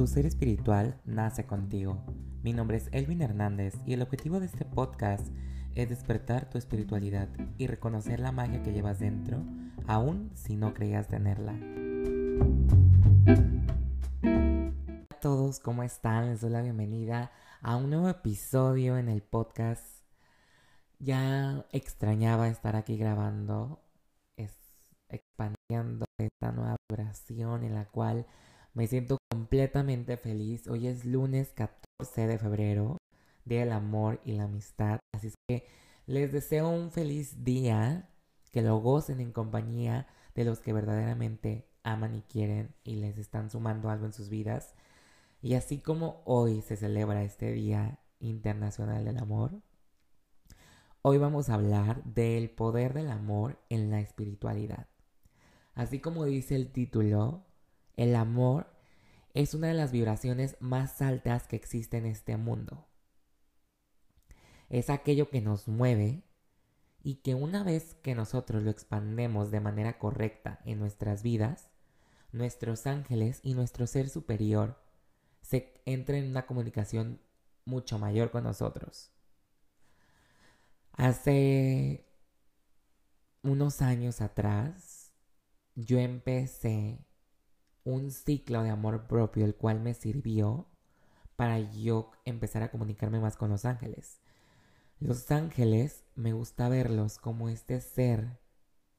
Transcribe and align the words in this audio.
Tu 0.00 0.06
ser 0.06 0.24
espiritual 0.24 0.98
nace 1.04 1.44
contigo. 1.44 2.02
Mi 2.42 2.54
nombre 2.54 2.78
es 2.78 2.88
Elvin 2.90 3.20
Hernández 3.20 3.74
y 3.84 3.92
el 3.92 4.00
objetivo 4.00 4.40
de 4.40 4.46
este 4.46 4.64
podcast 4.64 5.28
es 5.74 5.90
despertar 5.90 6.48
tu 6.48 6.56
espiritualidad 6.56 7.28
y 7.58 7.66
reconocer 7.66 8.18
la 8.18 8.32
magia 8.32 8.62
que 8.62 8.72
llevas 8.72 8.98
dentro, 8.98 9.44
aun 9.86 10.30
si 10.34 10.56
no 10.56 10.72
creías 10.72 11.06
tenerla. 11.08 11.52
Hola 14.22 15.06
a 15.10 15.20
todos, 15.20 15.60
¿cómo 15.60 15.82
están? 15.82 16.30
Les 16.30 16.40
doy 16.40 16.48
la 16.48 16.62
bienvenida 16.62 17.30
a 17.60 17.76
un 17.76 17.90
nuevo 17.90 18.08
episodio 18.08 18.96
en 18.96 19.10
el 19.10 19.20
podcast. 19.20 20.02
Ya 20.98 21.66
extrañaba 21.72 22.48
estar 22.48 22.74
aquí 22.74 22.96
grabando, 22.96 23.82
expandiendo 25.10 26.06
esta 26.16 26.52
nueva 26.52 26.76
vibración 26.88 27.64
en 27.64 27.74
la 27.74 27.84
cual 27.84 28.24
me 28.74 28.86
siento 28.86 29.18
completamente 29.30 30.16
feliz. 30.16 30.68
Hoy 30.68 30.86
es 30.86 31.04
lunes 31.04 31.52
14 31.54 32.26
de 32.26 32.38
febrero, 32.38 32.98
Día 33.44 33.60
del 33.60 33.72
Amor 33.72 34.20
y 34.24 34.32
la 34.32 34.44
Amistad. 34.44 35.00
Así 35.12 35.28
es 35.28 35.34
que 35.48 35.66
les 36.06 36.32
deseo 36.32 36.68
un 36.68 36.90
feliz 36.90 37.42
día, 37.44 38.10
que 38.52 38.62
lo 38.62 38.78
gocen 38.78 39.20
en 39.20 39.32
compañía 39.32 40.06
de 40.34 40.44
los 40.44 40.60
que 40.60 40.72
verdaderamente 40.72 41.68
aman 41.82 42.14
y 42.14 42.22
quieren 42.22 42.74
y 42.84 42.96
les 42.96 43.18
están 43.18 43.50
sumando 43.50 43.90
algo 43.90 44.06
en 44.06 44.12
sus 44.12 44.28
vidas. 44.28 44.74
Y 45.42 45.54
así 45.54 45.78
como 45.78 46.22
hoy 46.24 46.60
se 46.62 46.76
celebra 46.76 47.22
este 47.24 47.52
Día 47.52 47.98
Internacional 48.20 49.04
del 49.04 49.18
Amor, 49.18 49.62
hoy 51.02 51.18
vamos 51.18 51.48
a 51.48 51.54
hablar 51.54 52.04
del 52.04 52.50
poder 52.50 52.92
del 52.94 53.10
amor 53.10 53.58
en 53.68 53.90
la 53.90 54.00
espiritualidad. 54.00 54.86
Así 55.74 55.98
como 55.98 56.24
dice 56.24 56.56
el 56.56 56.70
título, 56.70 57.46
el 57.96 58.14
amor 58.14 58.72
es 59.34 59.54
una 59.54 59.68
de 59.68 59.74
las 59.74 59.92
vibraciones 59.92 60.56
más 60.60 61.00
altas 61.02 61.46
que 61.46 61.56
existe 61.56 61.96
en 61.96 62.06
este 62.06 62.36
mundo. 62.36 62.86
Es 64.68 64.90
aquello 64.90 65.30
que 65.30 65.40
nos 65.40 65.68
mueve 65.68 66.24
y 67.02 67.16
que 67.16 67.34
una 67.34 67.64
vez 67.64 67.94
que 68.02 68.14
nosotros 68.14 68.62
lo 68.62 68.70
expandemos 68.70 69.50
de 69.50 69.60
manera 69.60 69.98
correcta 69.98 70.60
en 70.64 70.78
nuestras 70.78 71.22
vidas, 71.22 71.70
nuestros 72.32 72.86
ángeles 72.86 73.40
y 73.42 73.54
nuestro 73.54 73.86
ser 73.86 74.08
superior 74.08 74.80
se 75.40 75.82
entran 75.86 76.18
en 76.18 76.30
una 76.30 76.46
comunicación 76.46 77.20
mucho 77.64 77.98
mayor 77.98 78.30
con 78.30 78.44
nosotros. 78.44 79.10
Hace 80.92 82.06
unos 83.42 83.80
años 83.80 84.20
atrás 84.20 85.12
yo 85.74 85.98
empecé 85.98 87.06
un 87.84 88.10
ciclo 88.10 88.62
de 88.62 88.70
amor 88.70 89.06
propio, 89.06 89.44
el 89.44 89.54
cual 89.54 89.80
me 89.80 89.94
sirvió 89.94 90.66
para 91.36 91.58
yo 91.58 92.10
empezar 92.24 92.62
a 92.62 92.70
comunicarme 92.70 93.20
más 93.20 93.36
con 93.36 93.50
los 93.50 93.64
ángeles. 93.64 94.20
Los 94.98 95.30
ángeles 95.30 96.04
me 96.14 96.34
gusta 96.34 96.68
verlos 96.68 97.18
como 97.18 97.48
este 97.48 97.80
ser 97.80 98.38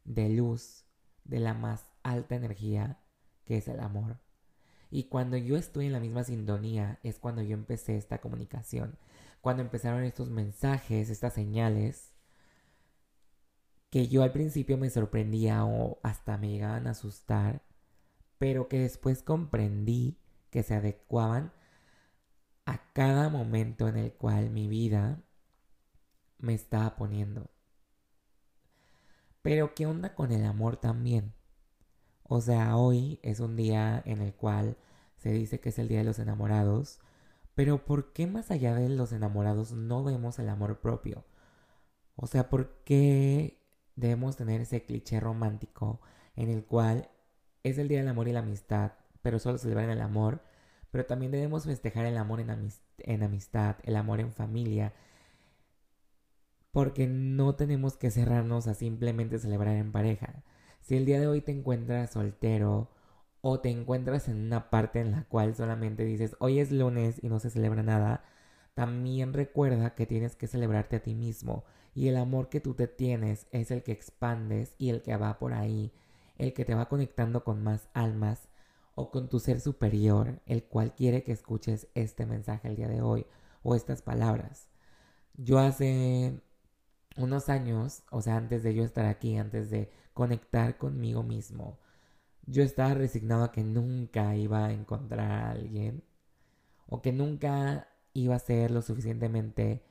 de 0.04 0.30
luz, 0.30 0.86
de 1.24 1.40
la 1.40 1.54
más 1.54 1.86
alta 2.02 2.36
energía, 2.36 3.00
que 3.46 3.58
es 3.58 3.68
el 3.68 3.80
amor. 3.80 4.20
Y 4.90 5.06
cuando 5.06 5.38
yo 5.38 5.56
estoy 5.56 5.86
en 5.86 5.94
la 5.94 6.00
misma 6.00 6.24
sintonía 6.24 7.00
es 7.04 7.20
cuando 7.20 7.42
yo 7.42 7.54
empecé 7.54 7.98
esta 7.98 8.20
comunicación. 8.20 8.98
Cuando 9.40 9.64
empezaron 9.64 10.04
estos 10.04 10.30
mensajes, 10.30 11.10
estas 11.10 11.34
señales, 11.34 12.12
que 13.90 14.08
yo 14.08 14.24
al 14.24 14.32
principio 14.32 14.78
me 14.78 14.90
sorprendía 14.90 15.66
o 15.66 16.00
hasta 16.02 16.38
me 16.38 16.50
llegaban 16.50 16.88
a 16.88 16.92
asustar 16.92 17.62
pero 18.42 18.68
que 18.68 18.80
después 18.80 19.22
comprendí 19.22 20.18
que 20.50 20.64
se 20.64 20.74
adecuaban 20.74 21.54
a 22.66 22.92
cada 22.92 23.30
momento 23.30 23.88
en 23.88 23.98
el 23.98 24.14
cual 24.14 24.50
mi 24.50 24.68
vida 24.68 25.22
me 26.40 26.56
estaba 26.56 26.96
poniendo. 26.96 27.52
Pero 29.44 29.76
¿qué 29.76 29.86
onda 29.86 30.16
con 30.16 30.32
el 30.32 30.44
amor 30.44 30.78
también? 30.78 31.36
O 32.24 32.42
sea, 32.42 32.78
hoy 32.78 33.20
es 33.22 33.40
un 33.42 33.56
día 33.56 34.02
en 34.08 34.24
el 34.24 34.34
cual 34.34 34.76
se 35.18 35.32
dice 35.32 35.60
que 35.60 35.70
es 35.70 35.78
el 35.78 35.88
día 35.88 36.00
de 36.00 36.06
los 36.06 36.18
enamorados, 36.18 37.00
pero 37.54 37.86
¿por 37.86 38.12
qué 38.12 38.26
más 38.26 38.50
allá 38.50 38.74
de 38.74 38.90
los 38.90 39.12
enamorados 39.12 39.72
no 39.72 40.04
vemos 40.04 40.40
el 40.40 40.50
amor 40.50 40.80
propio? 40.80 41.26
O 42.16 42.26
sea, 42.26 42.50
¿por 42.50 42.82
qué 42.86 43.62
debemos 43.96 44.36
tener 44.36 44.62
ese 44.62 44.84
cliché 44.84 45.20
romántico 45.20 46.02
en 46.36 46.50
el 46.50 46.66
cual 46.66 47.08
es 47.64 47.78
el 47.78 47.88
Día 47.88 48.00
del 48.00 48.08
Amor 48.08 48.28
y 48.28 48.34
la 48.34 48.40
Amistad, 48.40 48.94
pero 49.22 49.40
solo 49.40 49.58
celebran 49.58 49.90
el 49.90 50.02
amor, 50.02 50.42
pero 50.92 51.06
también 51.06 51.32
debemos 51.32 51.66
festejar 51.66 52.06
el 52.06 52.18
amor 52.18 52.40
en, 52.40 52.70
en 53.00 53.24
amistad, 53.24 53.78
el 53.84 53.96
amor 53.96 54.20
en 54.20 54.32
familia, 54.32 54.94
porque 56.72 57.08
no 57.08 57.56
tenemos 57.56 57.98
que 57.98 58.12
cerrarnos 58.12 58.68
a 58.68 58.74
simplemente 58.74 59.40
celebrar 59.40 59.76
en 59.76 59.92
pareja. 59.92 60.44
Si 60.82 60.96
el 60.96 61.06
día 61.06 61.20
de 61.20 61.28
hoy 61.28 61.42
te 61.42 61.52
encuentras 61.52 62.12
soltero 62.12 62.90
o 63.42 63.60
te 63.60 63.70
encuentras 63.70 64.28
en 64.30 64.38
una 64.38 64.70
parte 64.70 65.00
en 65.00 65.12
la 65.12 65.24
cual 65.26 65.56
solamente 65.56 66.06
dices 66.06 66.36
hoy 66.40 66.60
es 66.60 66.72
lunes 66.72 67.20
y 67.24 67.30
no 67.30 67.40
se 67.40 67.50
celebra 67.50 67.84
nada, 67.84 68.24
también 68.74 69.34
recuerda 69.34 69.96
que 69.96 70.06
tienes 70.06 70.36
que 70.36 70.48
celebrarte 70.48 70.98
a 70.98 71.04
ti 71.04 71.14
mismo 71.16 71.66
y 71.94 72.08
el 72.08 72.18
amor 72.18 72.50
que 72.50 72.62
tú 72.62 72.74
te 72.74 72.88
tienes 72.88 73.48
es 73.52 73.72
el 73.72 73.84
que 73.84 73.92
expandes 73.92 74.76
y 74.78 74.90
el 74.90 75.02
que 75.02 75.16
va 75.18 75.40
por 75.40 75.54
ahí 75.54 75.92
el 76.38 76.54
que 76.54 76.66
te 76.66 76.76
va 76.76 76.90
conectando 76.90 77.44
con 77.44 77.64
más 77.64 77.90
almas 77.94 78.50
o 78.96 79.12
con 79.12 79.30
tu 79.30 79.40
ser 79.40 79.60
superior, 79.62 80.42
el 80.46 80.64
cual 80.64 80.94
quiere 80.96 81.24
que 81.24 81.32
escuches 81.32 81.88
este 81.96 82.26
mensaje 82.26 82.68
el 82.68 82.76
día 82.76 82.88
de 82.88 83.02
hoy 83.02 83.26
o 83.64 83.76
estas 83.76 84.02
palabras. 84.02 84.68
Yo 85.36 85.60
hace 85.60 86.42
unos 87.18 87.50
años, 87.50 88.04
o 88.12 88.22
sea, 88.22 88.38
antes 88.38 88.64
de 88.64 88.74
yo 88.74 88.84
estar 88.84 89.06
aquí, 89.06 89.38
antes 89.38 89.70
de 89.70 89.92
conectar 90.14 90.78
conmigo 90.78 91.24
mismo, 91.24 91.80
yo 92.46 92.64
estaba 92.64 92.94
resignado 92.94 93.44
a 93.44 93.52
que 93.52 93.64
nunca 93.64 94.36
iba 94.36 94.66
a 94.66 94.74
encontrar 94.74 95.32
a 95.32 95.52
alguien 95.52 96.04
o 96.88 97.02
que 97.02 97.14
nunca 97.14 97.88
iba 98.14 98.36
a 98.36 98.40
ser 98.40 98.72
lo 98.72 98.82
suficientemente 98.82 99.84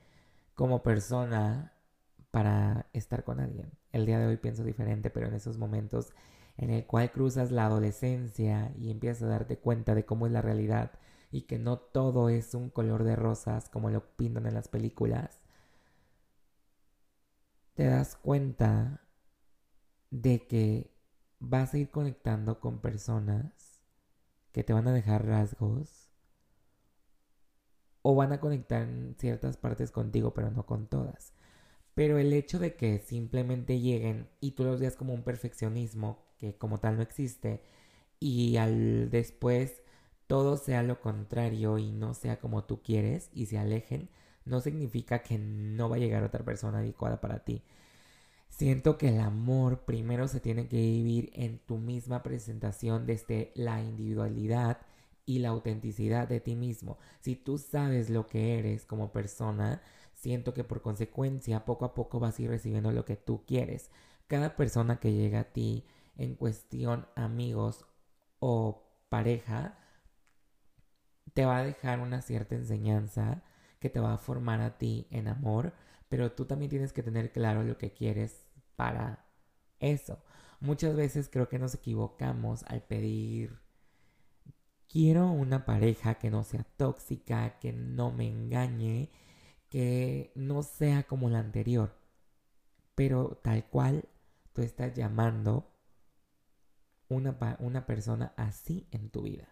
como 0.55 0.83
persona 0.83 1.73
para 2.31 2.87
estar 2.93 3.23
con 3.23 3.39
alguien. 3.39 3.71
El 3.91 4.05
día 4.05 4.19
de 4.19 4.27
hoy 4.27 4.37
pienso 4.37 4.63
diferente, 4.63 5.09
pero 5.09 5.27
en 5.27 5.33
esos 5.33 5.57
momentos 5.57 6.13
en 6.57 6.69
el 6.69 6.85
cual 6.85 7.11
cruzas 7.11 7.51
la 7.51 7.65
adolescencia 7.65 8.73
y 8.77 8.91
empiezas 8.91 9.23
a 9.23 9.27
darte 9.27 9.57
cuenta 9.57 9.95
de 9.95 10.05
cómo 10.05 10.27
es 10.27 10.31
la 10.31 10.41
realidad 10.41 10.91
y 11.31 11.43
que 11.43 11.59
no 11.59 11.77
todo 11.79 12.29
es 12.29 12.53
un 12.53 12.69
color 12.69 13.03
de 13.03 13.15
rosas 13.15 13.69
como 13.69 13.89
lo 13.89 14.15
pintan 14.15 14.45
en 14.47 14.53
las 14.53 14.67
películas, 14.67 15.41
te 17.73 17.85
das 17.85 18.15
cuenta 18.15 19.01
de 20.11 20.45
que 20.47 20.91
vas 21.39 21.73
a 21.73 21.77
ir 21.77 21.89
conectando 21.89 22.59
con 22.59 22.79
personas 22.79 23.81
que 24.51 24.63
te 24.63 24.73
van 24.73 24.87
a 24.87 24.93
dejar 24.93 25.25
rasgos 25.25 26.11
o 28.01 28.15
van 28.15 28.33
a 28.33 28.39
conectar 28.39 28.83
en 28.83 29.15
ciertas 29.17 29.57
partes 29.57 29.91
contigo, 29.91 30.33
pero 30.33 30.51
no 30.51 30.65
con 30.65 30.87
todas. 30.87 31.33
Pero 31.95 32.17
el 32.17 32.33
hecho 32.33 32.59
de 32.59 32.75
que 32.75 32.99
simplemente 32.99 33.79
lleguen 33.79 34.27
y 34.39 34.51
tú 34.51 34.63
los 34.63 34.79
veas 34.79 34.95
como 34.95 35.13
un 35.13 35.23
perfeccionismo 35.23 36.19
que 36.37 36.55
como 36.57 36.79
tal 36.79 36.97
no 36.97 37.03
existe 37.03 37.61
y 38.19 38.57
al 38.57 39.09
después 39.09 39.81
todo 40.27 40.57
sea 40.57 40.83
lo 40.83 41.01
contrario 41.01 41.77
y 41.77 41.91
no 41.91 42.13
sea 42.13 42.39
como 42.39 42.63
tú 42.63 42.81
quieres 42.81 43.29
y 43.33 43.47
se 43.47 43.57
alejen, 43.59 44.09
no 44.45 44.61
significa 44.61 45.19
que 45.19 45.37
no 45.37 45.89
va 45.89 45.97
a 45.97 45.99
llegar 45.99 46.23
otra 46.23 46.45
persona 46.45 46.79
adecuada 46.79 47.19
para 47.21 47.43
ti. 47.43 47.63
Siento 48.49 48.97
que 48.97 49.09
el 49.09 49.19
amor 49.19 49.85
primero 49.85 50.27
se 50.27 50.39
tiene 50.39 50.67
que 50.67 50.77
vivir 50.77 51.31
en 51.35 51.59
tu 51.59 51.77
misma 51.77 52.21
presentación 52.23 53.05
desde 53.05 53.51
la 53.55 53.81
individualidad 53.81 54.79
y 55.25 55.39
la 55.39 55.49
autenticidad 55.49 56.27
de 56.27 56.39
ti 56.41 56.55
mismo. 56.55 56.97
Si 57.21 57.35
tú 57.35 57.57
sabes 57.57 58.09
lo 58.09 58.27
que 58.27 58.59
eres 58.59 58.85
como 58.85 59.11
persona, 59.11 59.81
siento 60.21 60.53
que 60.53 60.63
por 60.63 60.81
consecuencia 60.81 61.65
poco 61.65 61.83
a 61.85 61.93
poco 61.95 62.19
vas 62.19 62.37
a 62.37 62.41
ir 62.43 62.49
recibiendo 62.49 62.91
lo 62.91 63.05
que 63.05 63.15
tú 63.15 63.43
quieres. 63.45 63.89
Cada 64.27 64.55
persona 64.55 64.99
que 64.99 65.11
llega 65.11 65.39
a 65.41 65.51
ti 65.51 65.85
en 66.15 66.35
cuestión 66.35 67.07
amigos 67.15 67.85
o 68.39 68.83
pareja, 69.09 69.79
te 71.33 71.45
va 71.45 71.57
a 71.57 71.63
dejar 71.63 71.99
una 71.99 72.21
cierta 72.21 72.55
enseñanza 72.55 73.43
que 73.79 73.89
te 73.89 73.99
va 73.99 74.13
a 74.13 74.17
formar 74.19 74.61
a 74.61 74.77
ti 74.77 75.07
en 75.09 75.27
amor, 75.27 75.73
pero 76.07 76.31
tú 76.33 76.45
también 76.45 76.69
tienes 76.69 76.93
que 76.93 77.03
tener 77.03 77.31
claro 77.31 77.63
lo 77.63 77.77
que 77.77 77.91
quieres 77.91 78.47
para 78.75 79.25
eso. 79.79 80.19
Muchas 80.59 80.95
veces 80.95 81.29
creo 81.31 81.49
que 81.49 81.57
nos 81.57 81.73
equivocamos 81.73 82.63
al 82.67 82.83
pedir 82.83 83.59
quiero 84.87 85.31
una 85.31 85.65
pareja 85.65 86.15
que 86.15 86.29
no 86.29 86.43
sea 86.43 86.63
tóxica, 86.77 87.57
que 87.59 87.73
no 87.73 88.11
me 88.11 88.27
engañe, 88.27 89.09
que 89.71 90.33
no 90.35 90.61
sea 90.63 91.03
como 91.03 91.29
la 91.29 91.39
anterior. 91.39 91.95
Pero 92.93 93.39
tal 93.41 93.65
cual 93.69 94.07
tú 94.53 94.61
estás 94.61 94.93
llamando 94.93 95.71
una, 97.07 97.57
una 97.59 97.85
persona 97.87 98.33
así 98.35 98.85
en 98.91 99.09
tu 99.09 99.23
vida. 99.23 99.47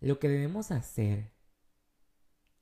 Lo 0.00 0.18
que 0.18 0.28
debemos 0.28 0.70
hacer 0.70 1.32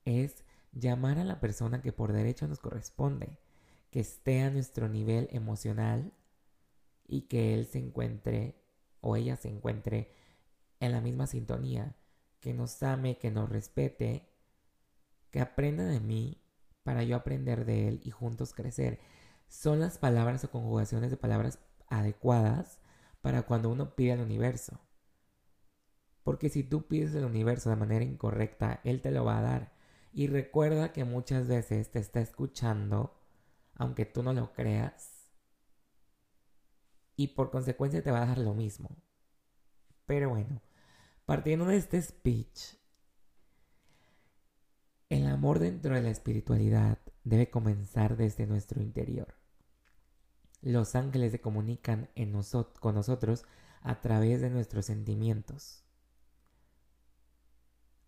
es 0.04 0.44
llamar 0.72 1.18
a 1.18 1.24
la 1.24 1.40
persona 1.40 1.80
que 1.80 1.92
por 1.92 2.12
derecho 2.12 2.48
nos 2.48 2.58
corresponde, 2.58 3.38
que 3.90 4.00
esté 4.00 4.42
a 4.42 4.50
nuestro 4.50 4.88
nivel 4.88 5.28
emocional 5.30 6.12
y 7.06 7.22
que 7.22 7.54
él 7.54 7.66
se 7.66 7.78
encuentre 7.78 8.56
o 9.00 9.14
ella 9.14 9.36
se 9.36 9.48
encuentre 9.48 10.12
en 10.80 10.90
la 10.90 11.00
misma 11.00 11.28
sintonía, 11.28 11.94
que 12.40 12.52
nos 12.52 12.82
ame, 12.82 13.18
que 13.18 13.30
nos 13.30 13.48
respete, 13.48 14.31
que 15.32 15.40
aprenda 15.40 15.84
de 15.84 15.98
mí 15.98 16.40
para 16.84 17.02
yo 17.02 17.16
aprender 17.16 17.64
de 17.64 17.88
él 17.88 18.00
y 18.04 18.10
juntos 18.10 18.52
crecer. 18.52 19.00
Son 19.48 19.80
las 19.80 19.98
palabras 19.98 20.44
o 20.44 20.50
conjugaciones 20.50 21.10
de 21.10 21.16
palabras 21.16 21.58
adecuadas 21.88 22.80
para 23.20 23.42
cuando 23.42 23.70
uno 23.70 23.96
pide 23.96 24.12
al 24.12 24.20
universo. 24.20 24.80
Porque 26.22 26.48
si 26.50 26.62
tú 26.62 26.86
pides 26.86 27.14
el 27.14 27.24
universo 27.24 27.70
de 27.70 27.76
manera 27.76 28.04
incorrecta, 28.04 28.80
él 28.84 29.00
te 29.00 29.10
lo 29.10 29.24
va 29.24 29.38
a 29.38 29.42
dar. 29.42 29.72
Y 30.12 30.26
recuerda 30.28 30.92
que 30.92 31.04
muchas 31.04 31.48
veces 31.48 31.90
te 31.90 31.98
está 31.98 32.20
escuchando, 32.20 33.18
aunque 33.74 34.04
tú 34.04 34.22
no 34.22 34.32
lo 34.32 34.52
creas. 34.52 35.30
Y 37.16 37.28
por 37.28 37.50
consecuencia 37.50 38.02
te 38.02 38.10
va 38.10 38.22
a 38.22 38.26
dar 38.26 38.38
lo 38.38 38.54
mismo. 38.54 38.90
Pero 40.06 40.30
bueno, 40.30 40.60
partiendo 41.24 41.64
de 41.66 41.76
este 41.76 42.00
speech, 42.00 42.76
amor 45.42 45.58
dentro 45.58 45.96
de 45.96 46.02
la 46.02 46.10
espiritualidad 46.10 46.98
debe 47.24 47.50
comenzar 47.50 48.16
desde 48.16 48.46
nuestro 48.46 48.80
interior. 48.80 49.34
Los 50.60 50.94
ángeles 50.94 51.32
se 51.32 51.40
comunican 51.40 52.08
con 52.78 52.94
nosotros 52.94 53.44
a 53.80 54.00
través 54.00 54.40
de 54.40 54.50
nuestros 54.50 54.86
sentimientos. 54.86 55.82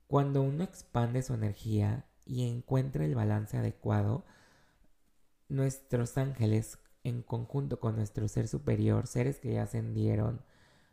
Cuando 0.06 0.42
uno 0.42 0.62
expande 0.62 1.24
su 1.24 1.34
energía 1.34 2.06
y 2.24 2.48
encuentra 2.48 3.04
el 3.04 3.16
balance 3.16 3.56
adecuado, 3.58 4.24
nuestros 5.48 6.16
ángeles, 6.16 6.78
en 7.02 7.22
conjunto 7.22 7.80
con 7.80 7.96
nuestro 7.96 8.28
ser 8.28 8.46
superior, 8.46 9.08
seres 9.08 9.40
que 9.40 9.54
ya 9.54 9.64
ascendieron, 9.64 10.40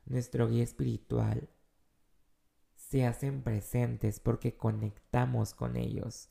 nuestro 0.07 0.49
guía 0.49 0.63
espiritual, 0.63 1.49
se 2.91 3.05
hacen 3.05 3.41
presentes 3.41 4.19
porque 4.19 4.57
conectamos 4.57 5.53
con 5.53 5.77
ellos. 5.77 6.27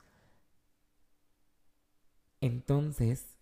Entonces, 2.42 3.38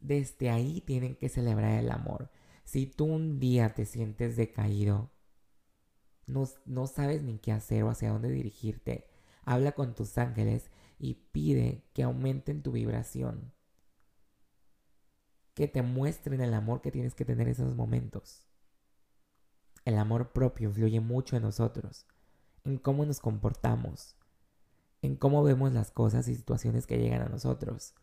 desde 0.00 0.50
ahí 0.50 0.80
tienen 0.80 1.16
que 1.16 1.28
celebrar 1.28 1.80
el 1.80 1.90
amor. 1.90 2.30
Si 2.62 2.86
tú 2.86 3.06
un 3.06 3.40
día 3.40 3.74
te 3.74 3.84
sientes 3.86 4.36
decaído, 4.36 5.10
no, 6.26 6.48
no 6.64 6.86
sabes 6.86 7.24
ni 7.24 7.38
qué 7.38 7.50
hacer 7.50 7.82
o 7.82 7.90
hacia 7.90 8.12
dónde 8.12 8.30
dirigirte, 8.30 9.08
habla 9.42 9.72
con 9.72 9.96
tus 9.96 10.16
ángeles 10.16 10.70
y 10.96 11.14
pide 11.32 11.82
que 11.92 12.04
aumenten 12.04 12.62
tu 12.62 12.70
vibración. 12.70 13.52
Que 15.54 15.66
te 15.66 15.82
muestren 15.82 16.40
el 16.40 16.54
amor 16.54 16.82
que 16.82 16.92
tienes 16.92 17.16
que 17.16 17.24
tener 17.24 17.48
en 17.48 17.52
esos 17.52 17.74
momentos. 17.74 18.46
El 19.84 19.98
amor 19.98 20.32
propio 20.32 20.68
influye 20.68 21.00
mucho 21.00 21.34
en 21.34 21.42
nosotros, 21.42 22.06
en 22.64 22.78
cómo 22.78 23.04
nos 23.04 23.20
comportamos, 23.20 24.16
en 25.02 25.16
cómo 25.16 25.42
vemos 25.42 25.72
las 25.72 25.90
cosas 25.90 26.28
y 26.28 26.34
situaciones 26.34 26.86
que 26.86 26.98
llegan 26.98 27.22
a 27.22 27.28
nosotros. 27.28 27.94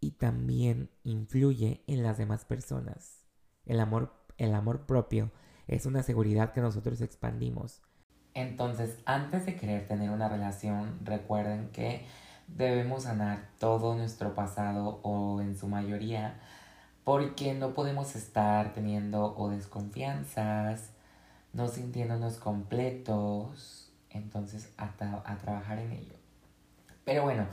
Y 0.00 0.12
también 0.12 0.90
influye 1.04 1.82
en 1.86 2.02
las 2.02 2.18
demás 2.18 2.44
personas. 2.44 3.24
El 3.66 3.80
amor, 3.80 4.12
el 4.38 4.54
amor 4.54 4.86
propio 4.86 5.30
es 5.68 5.84
una 5.84 6.02
seguridad 6.02 6.52
que 6.52 6.60
nosotros 6.60 7.00
expandimos. 7.00 7.82
Entonces, 8.34 8.98
antes 9.04 9.46
de 9.46 9.56
querer 9.56 9.86
tener 9.88 10.10
una 10.10 10.28
relación, 10.28 10.98
recuerden 11.04 11.70
que 11.70 12.06
debemos 12.48 13.04
sanar 13.04 13.50
todo 13.58 13.94
nuestro 13.96 14.34
pasado 14.34 15.00
o 15.02 15.40
en 15.40 15.56
su 15.56 15.68
mayoría 15.68 16.40
porque 17.04 17.54
no 17.54 17.72
podemos 17.72 18.16
estar 18.16 18.72
teniendo 18.72 19.36
o 19.36 19.48
desconfianzas, 19.48 20.90
no 21.56 21.68
sintiéndonos 21.68 22.36
completos, 22.36 23.90
entonces 24.10 24.70
a, 24.76 24.90
a 25.24 25.36
trabajar 25.38 25.78
en 25.78 25.90
ello. 25.92 26.14
Pero 27.04 27.22
bueno, 27.22 27.46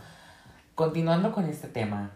continuando 0.76 1.32
con 1.32 1.46
este 1.46 1.70
tema, 1.70 2.12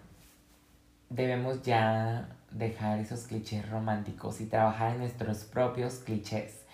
debemos 1.09 1.63
ya 1.63 2.27
dejar 2.51 2.99
esos 2.99 3.21
clichés 3.21 3.69
románticos 3.69 4.41
y 4.41 4.47
trabajar 4.47 4.91
en 4.91 4.99
nuestros 4.99 5.45
propios 5.45 5.95
clichés. 5.99 6.65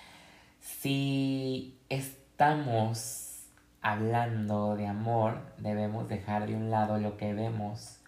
Si 0.60 1.77
estamos 1.89 3.45
hablando 3.83 4.75
de 4.75 4.88
amor, 4.88 5.38
debemos 5.60 6.10
dejar 6.10 6.48
de 6.48 6.56
un 6.56 6.71
lado 6.71 6.98
lo 6.98 7.18
que 7.18 7.36
vemos 7.36 8.00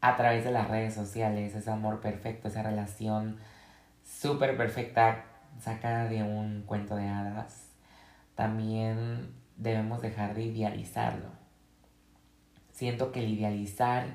a 0.00 0.16
través 0.16 0.44
de 0.44 0.52
las 0.52 0.68
redes 0.68 0.94
sociales, 0.94 1.54
ese 1.54 1.70
amor 1.70 2.00
perfecto, 2.00 2.48
esa 2.48 2.62
relación 2.62 3.36
súper 4.04 4.56
perfecta 4.56 5.24
sacada 5.60 6.06
de 6.06 6.22
un 6.22 6.62
cuento 6.66 6.96
de 6.96 7.08
hadas. 7.08 7.68
También 8.34 9.34
debemos 9.56 10.00
dejar 10.02 10.34
de 10.34 10.44
idealizarlo. 10.44 11.28
Siento 12.72 13.10
que 13.10 13.20
el 13.20 13.30
idealizar 13.30 14.06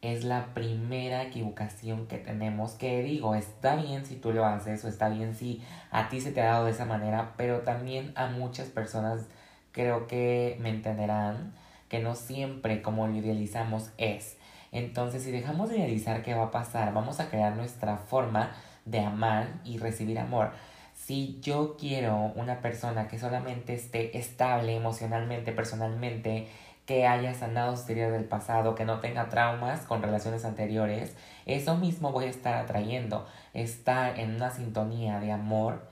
es 0.00 0.22
la 0.22 0.52
primera 0.54 1.22
equivocación 1.22 2.06
que 2.06 2.18
tenemos. 2.18 2.72
Que 2.72 3.02
digo, 3.02 3.34
está 3.34 3.74
bien 3.76 4.04
si 4.04 4.16
tú 4.16 4.32
lo 4.32 4.44
haces 4.44 4.84
o 4.84 4.88
está 4.88 5.08
bien 5.08 5.34
si 5.34 5.62
a 5.90 6.08
ti 6.08 6.20
se 6.20 6.30
te 6.30 6.42
ha 6.42 6.52
dado 6.52 6.66
de 6.66 6.72
esa 6.72 6.84
manera, 6.84 7.34
pero 7.36 7.60
también 7.60 8.12
a 8.14 8.26
muchas 8.26 8.68
personas 8.68 9.26
creo 9.72 10.06
que 10.06 10.56
me 10.60 10.70
entenderán 10.70 11.54
que 11.88 12.00
no 12.00 12.14
siempre 12.14 12.82
como 12.82 13.06
lo 13.06 13.16
idealizamos 13.16 13.90
es. 13.98 14.36
Entonces, 14.72 15.22
si 15.22 15.30
dejamos 15.30 15.70
de 15.70 15.78
idealizar 15.78 16.22
qué 16.22 16.34
va 16.34 16.44
a 16.44 16.50
pasar, 16.50 16.92
vamos 16.92 17.20
a 17.20 17.30
crear 17.30 17.56
nuestra 17.56 17.96
forma 17.96 18.52
de 18.84 19.00
amar 19.00 19.60
y 19.64 19.78
recibir 19.78 20.18
amor. 20.18 20.52
Si 20.94 21.38
yo 21.40 21.76
quiero 21.76 22.32
una 22.34 22.60
persona 22.60 23.08
que 23.08 23.18
solamente 23.18 23.74
esté 23.74 24.16
estable 24.16 24.74
emocionalmente, 24.74 25.52
personalmente, 25.52 26.48
que 26.86 27.06
haya 27.06 27.34
sanado 27.34 27.76
sus 27.76 27.86
del 27.86 28.24
pasado, 28.24 28.74
que 28.74 28.84
no 28.84 29.00
tenga 29.00 29.28
traumas 29.28 29.86
con 29.86 30.02
relaciones 30.02 30.44
anteriores, 30.44 31.16
eso 31.46 31.76
mismo 31.76 32.12
voy 32.12 32.26
a 32.26 32.30
estar 32.30 32.54
atrayendo. 32.54 33.26
Estar 33.54 34.18
en 34.18 34.36
una 34.36 34.50
sintonía 34.50 35.20
de 35.20 35.32
amor 35.32 35.88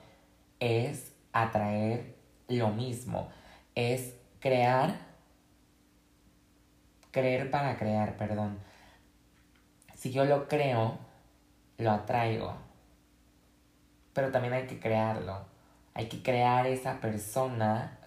es 0.59 1.11
atraer 1.31 2.15
lo 2.47 2.69
mismo, 2.69 3.29
es 3.75 4.15
crear, 4.39 4.95
creer 7.11 7.49
para 7.49 7.77
crear, 7.77 8.17
perdón. 8.17 8.59
Si 9.95 10.11
yo 10.11 10.25
lo 10.25 10.47
creo, 10.47 10.97
lo 11.77 11.91
atraigo. 11.91 12.55
Pero 14.13 14.31
también 14.31 14.53
hay 14.53 14.67
que 14.67 14.79
crearlo. 14.79 15.45
Hay 15.93 16.07
que 16.07 16.23
crear 16.23 16.65
esa 16.67 16.99
persona 16.99 17.97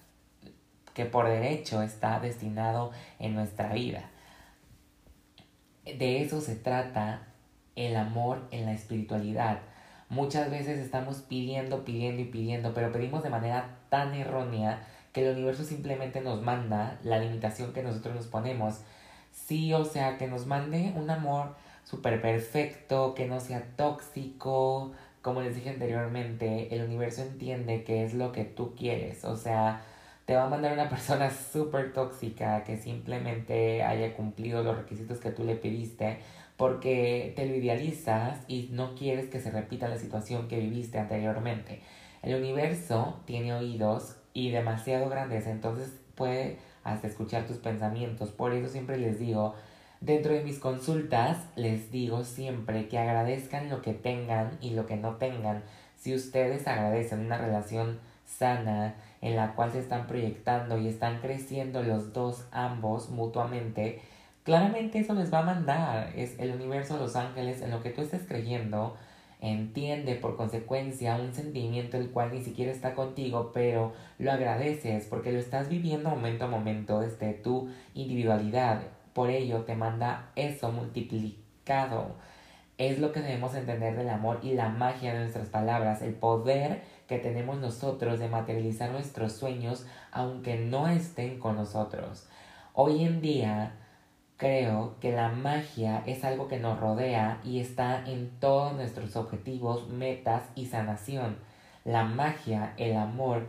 que 0.95 1.05
por 1.05 1.29
derecho 1.29 1.83
está 1.83 2.21
destinado 2.21 2.91
en 3.19 3.35
nuestra 3.35 3.73
vida. 3.73 4.11
De 5.85 6.23
eso 6.23 6.41
se 6.41 6.57
trata 6.57 7.23
el 7.77 7.97
amor 7.97 8.49
en 8.51 8.65
la 8.65 8.73
espiritualidad. 8.73 9.59
Muchas 10.09 10.51
veces 10.51 10.79
estamos 10.79 11.19
pidiendo, 11.19 11.85
pidiendo 11.85 12.23
y 12.23 12.27
pidiendo, 12.27 12.73
pero 12.75 12.93
pedimos 12.93 13.23
de 13.23 13.31
manera 13.31 13.77
tan 13.89 14.15
errónea 14.15 14.87
que 15.13 15.27
el 15.27 15.35
universo 15.35 15.65
simplemente 15.65 16.21
nos 16.21 16.43
manda 16.43 16.99
la 17.03 17.19
limitación 17.19 17.73
que 17.73 17.83
nosotros 17.83 18.15
nos 18.15 18.27
ponemos. 18.27 18.81
Sí, 19.33 19.73
o 19.75 19.85
sea, 19.85 20.17
que 20.17 20.27
nos 20.27 20.47
mande 20.47 20.93
un 20.97 21.11
amor 21.11 21.57
súper 21.85 22.21
perfecto, 22.21 23.15
que 23.15 23.27
no 23.27 23.41
sea 23.41 23.63
tóxico. 23.77 24.93
Como 25.27 25.41
les 25.41 25.57
dije 25.57 25.71
anteriormente, 25.71 26.73
el 26.73 26.85
universo 26.85 27.21
entiende 27.21 27.83
que 27.83 28.05
es 28.05 28.15
lo 28.15 28.31
que 28.31 28.45
tú 28.45 28.77
quieres. 28.77 29.25
O 29.25 29.35
sea, 29.35 29.83
te 30.25 30.37
va 30.37 30.45
a 30.45 30.49
mandar 30.49 30.73
una 30.73 30.89
persona 30.89 31.31
súper 31.53 31.93
tóxica 31.93 32.63
que 32.63 32.77
simplemente 32.77 33.83
haya 33.83 34.15
cumplido 34.15 34.63
los 34.63 34.77
requisitos 34.77 35.19
que 35.19 35.33
tú 35.33 35.43
le 35.43 35.57
pediste 35.57 36.19
porque 36.57 37.33
te 37.35 37.45
lo 37.45 37.57
idealizas 37.57 38.39
y 38.47 38.69
no 38.71 38.95
quieres 38.95 39.29
que 39.29 39.41
se 39.41 39.51
repita 39.51 39.89
la 39.89 39.99
situación 39.99 40.47
que 40.47 40.61
viviste 40.61 41.01
anteriormente. 41.01 41.81
El 42.23 42.37
universo 42.37 43.19
tiene 43.25 43.53
oídos 43.53 44.19
y 44.33 44.53
demasiado 44.53 45.09
grandes, 45.09 45.49
entonces 45.49 45.93
puede 46.15 46.59
hasta 46.85 47.09
escuchar 47.09 47.49
tus 47.49 47.57
pensamientos. 47.57 48.31
Por 48.31 48.53
eso 48.53 48.69
siempre 48.69 48.97
les 48.97 49.19
digo, 49.19 49.57
dentro 50.01 50.33
de 50.33 50.43
mis 50.43 50.59
consultas, 50.59 51.39
les 51.57 51.91
digo 51.91 52.25
siempre 52.25 52.89
que 52.89 52.99
agradezcan 52.99 53.71
lo 53.71 53.83
que 53.83 53.95
tengan 53.95 54.59
y 54.61 54.71
lo 54.71 54.87
que 54.87 54.97
no 54.97 55.17
tengan. 55.17 55.63
Si 55.97 56.15
ustedes 56.15 56.67
agradecen 56.69 57.21
una 57.21 57.39
relación 57.39 57.99
sana, 58.25 58.95
en 59.21 59.37
la 59.37 59.55
cual 59.55 59.73
se 59.73 59.81
están 59.81 60.07
proyectando 60.07 60.79
y 60.79 60.89
están 60.89 61.21
creciendo 61.21 61.83
los 61.83 62.13
dos 62.13 62.47
ambos 62.53 63.11
mutuamente, 63.11 64.01
claramente 64.45 64.99
eso 64.99 65.15
les 65.15 65.33
va 65.33 65.41
a 65.41 65.45
mandar. 65.45 66.13
Es 66.15 66.39
el 66.39 66.53
universo, 66.53 66.99
los 66.99 67.17
ángeles, 67.17 67.63
en 67.63 67.71
lo 67.71 67.83
que 67.83 67.91
tú 67.91 68.03
estés 68.03 68.23
creyendo, 68.27 68.97
entiende 69.41 70.15
por 70.15 70.37
consecuencia 70.37 71.17
un 71.17 71.35
sentimiento 71.35 71.97
el 71.97 72.11
cual 72.11 72.33
ni 72.33 72.43
siquiera 72.43 72.73
está 72.73 72.95
contigo, 72.95 73.51
pero 73.53 73.93
lo 74.19 74.33
agradeces 74.33 75.07
porque 75.07 75.33
lo 75.33 75.39
estás 75.39 75.69
viviendo 75.69 76.11
momento 76.11 76.45
a 76.45 76.49
momento 76.49 77.01
desde 77.01 77.33
tu 77.33 77.69
individualidad. 77.95 78.83
Por 79.17 79.31
ello 79.31 79.63
te 79.63 79.75
manda 79.75 80.31
eso 80.37 80.71
multiplicado. 80.73 82.17
Es 82.77 82.99
lo 82.99 83.13
que 83.13 83.21
debemos 83.21 83.55
entender 83.55 83.97
del 83.97 84.11
amor 84.11 84.41
y 84.43 84.53
la 84.53 84.69
magia 84.69 85.15
de 85.15 85.21
nuestras 85.21 85.49
palabras, 85.49 86.03
el 86.03 86.13
poder 86.13 86.83
que 87.09 87.17
tenemos 87.17 87.59
nosotros 87.59 88.19
de 88.19 88.29
materializar 88.29 88.91
nuestros 88.91 89.33
sueños 89.33 89.87
aunque 90.13 90.59
no 90.59 90.89
estén 90.89 91.39
con 91.39 91.57
nosotros. 91.57 92.29
Hoy 92.75 93.05
en 93.05 93.23
día 93.23 93.77
creo 94.37 94.97
que 95.01 95.13
la 95.13 95.31
magia 95.31 96.03
es 96.05 96.23
algo 96.23 96.47
que 96.47 96.59
nos 96.59 96.79
rodea 96.79 97.41
y 97.43 97.61
está 97.61 98.05
en 98.05 98.39
todos 98.39 98.75
nuestros 98.75 99.17
objetivos, 99.17 99.89
metas 99.89 100.43
y 100.55 100.67
sanación. 100.67 101.39
La 101.85 102.05
magia, 102.05 102.75
el 102.77 102.95
amor 102.99 103.47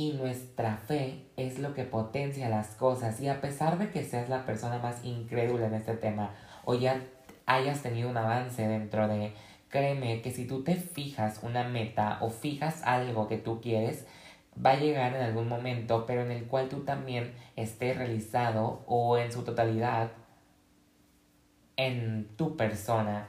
y 0.00 0.12
nuestra 0.12 0.78
fe 0.78 1.26
es 1.36 1.58
lo 1.58 1.74
que 1.74 1.84
potencia 1.84 2.48
las 2.48 2.68
cosas 2.68 3.20
y 3.20 3.28
a 3.28 3.42
pesar 3.42 3.76
de 3.76 3.90
que 3.90 4.02
seas 4.02 4.30
la 4.30 4.46
persona 4.46 4.78
más 4.78 5.04
incrédula 5.04 5.66
en 5.66 5.74
este 5.74 5.94
tema 5.94 6.30
o 6.64 6.74
ya 6.74 7.02
hayas 7.44 7.82
tenido 7.82 8.08
un 8.08 8.16
avance 8.16 8.66
dentro 8.66 9.08
de 9.08 9.34
Créeme 9.68 10.22
que 10.22 10.32
si 10.32 10.46
tú 10.46 10.64
te 10.64 10.74
fijas 10.74 11.40
una 11.42 11.64
meta 11.64 12.16
o 12.22 12.30
fijas 12.30 12.82
algo 12.82 13.28
que 13.28 13.36
tú 13.36 13.60
quieres, 13.60 14.06
va 14.64 14.70
a 14.70 14.76
llegar 14.76 15.14
en 15.14 15.22
algún 15.22 15.48
momento, 15.48 16.06
pero 16.06 16.22
en 16.22 16.32
el 16.32 16.46
cual 16.46 16.68
tú 16.68 16.80
también 16.80 17.34
estés 17.54 17.96
realizado 17.96 18.82
o 18.86 19.16
en 19.16 19.30
su 19.30 19.44
totalidad 19.44 20.10
en 21.76 22.26
tu 22.36 22.56
persona. 22.56 23.28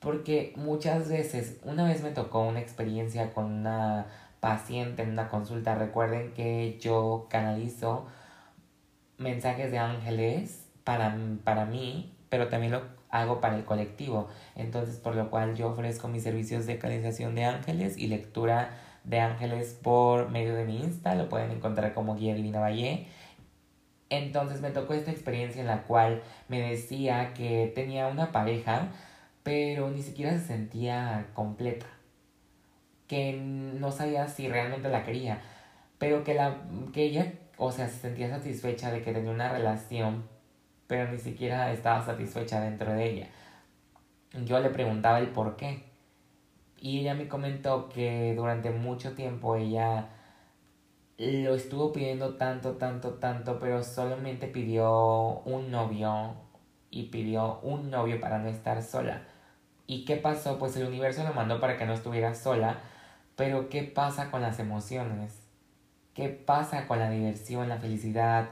Porque 0.00 0.54
muchas 0.56 1.08
veces, 1.08 1.60
una 1.62 1.86
vez 1.86 2.02
me 2.02 2.10
tocó 2.10 2.40
una 2.40 2.60
experiencia 2.60 3.32
con 3.32 3.44
una 3.44 4.06
paciente 4.40 5.02
en 5.02 5.10
una 5.10 5.28
consulta, 5.28 5.74
recuerden 5.74 6.32
que 6.32 6.78
yo 6.80 7.26
canalizo 7.30 8.06
mensajes 9.18 9.70
de 9.70 9.78
ángeles 9.78 10.66
para, 10.84 11.16
para 11.44 11.64
mí, 11.64 12.14
pero 12.28 12.48
también 12.48 12.72
lo 12.72 12.82
hago 13.10 13.40
para 13.40 13.56
el 13.56 13.64
colectivo. 13.64 14.28
Entonces, 14.54 14.96
por 14.96 15.14
lo 15.14 15.30
cual 15.30 15.54
yo 15.54 15.68
ofrezco 15.68 16.08
mis 16.08 16.22
servicios 16.22 16.66
de 16.66 16.78
canalización 16.78 17.34
de 17.34 17.44
ángeles 17.44 17.96
y 17.96 18.08
lectura 18.08 18.70
de 19.04 19.20
ángeles 19.20 19.78
por 19.82 20.30
medio 20.30 20.54
de 20.54 20.64
mi 20.64 20.78
Insta. 20.82 21.14
Lo 21.14 21.28
pueden 21.28 21.50
encontrar 21.50 21.94
como 21.94 22.16
Guía 22.16 22.34
Divina 22.34 22.60
Valle. 22.60 23.06
Entonces 24.10 24.60
me 24.60 24.70
tocó 24.70 24.94
esta 24.94 25.10
experiencia 25.10 25.60
en 25.60 25.66
la 25.66 25.82
cual 25.82 26.22
me 26.48 26.60
decía 26.60 27.32
que 27.34 27.72
tenía 27.74 28.06
una 28.06 28.30
pareja, 28.32 28.88
pero 29.42 29.90
ni 29.90 30.02
siquiera 30.02 30.32
se 30.32 30.46
sentía 30.46 31.26
completa. 31.34 31.86
Que 33.08 33.32
no 33.34 33.92
sabía 33.92 34.28
si 34.28 34.48
realmente 34.48 34.88
la 34.88 35.04
quería. 35.04 35.40
Pero 35.98 36.24
que, 36.24 36.34
la, 36.34 36.62
que 36.92 37.04
ella, 37.04 37.32
o 37.56 37.72
sea, 37.72 37.88
se 37.88 37.98
sentía 37.98 38.28
satisfecha 38.28 38.90
de 38.90 39.02
que 39.02 39.12
tenía 39.12 39.30
una 39.30 39.50
relación 39.50 40.24
pero 40.86 41.10
ni 41.10 41.18
siquiera 41.18 41.72
estaba 41.72 42.04
satisfecha 42.04 42.60
dentro 42.60 42.92
de 42.92 43.10
ella. 43.10 43.26
Yo 44.44 44.60
le 44.60 44.70
preguntaba 44.70 45.18
el 45.18 45.28
por 45.28 45.56
qué. 45.56 45.84
Y 46.78 47.00
ella 47.00 47.14
me 47.14 47.28
comentó 47.28 47.88
que 47.88 48.34
durante 48.36 48.70
mucho 48.70 49.14
tiempo 49.14 49.56
ella 49.56 50.10
lo 51.18 51.54
estuvo 51.54 51.92
pidiendo 51.92 52.34
tanto, 52.34 52.72
tanto, 52.72 53.14
tanto, 53.14 53.58
pero 53.58 53.82
solamente 53.82 54.46
pidió 54.46 55.40
un 55.44 55.70
novio 55.70 56.34
y 56.90 57.04
pidió 57.04 57.60
un 57.60 57.90
novio 57.90 58.20
para 58.20 58.38
no 58.38 58.48
estar 58.48 58.82
sola. 58.82 59.22
¿Y 59.86 60.04
qué 60.04 60.16
pasó? 60.16 60.58
Pues 60.58 60.76
el 60.76 60.86
universo 60.86 61.24
lo 61.24 61.32
mandó 61.32 61.60
para 61.60 61.78
que 61.78 61.86
no 61.86 61.94
estuviera 61.94 62.34
sola, 62.34 62.80
pero 63.36 63.68
¿qué 63.68 63.84
pasa 63.84 64.30
con 64.30 64.42
las 64.42 64.58
emociones? 64.58 65.40
¿Qué 66.14 66.28
pasa 66.30 66.86
con 66.88 66.98
la 66.98 67.10
diversión, 67.10 67.68
la 67.68 67.78
felicidad, 67.78 68.48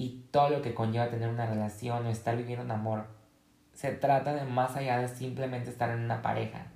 y 0.00 0.24
todo 0.30 0.48
lo 0.48 0.62
que 0.62 0.72
conlleva 0.72 1.10
tener 1.10 1.28
una 1.28 1.44
relación 1.44 2.06
o 2.06 2.08
estar 2.08 2.34
viviendo 2.34 2.64
un 2.64 2.70
amor. 2.70 3.04
Se 3.74 3.92
trata 3.92 4.34
de 4.34 4.44
más 4.44 4.74
allá 4.76 4.98
de 4.98 5.08
simplemente 5.08 5.68
estar 5.68 5.90
en 5.90 6.00
una 6.00 6.22
pareja. 6.22 6.66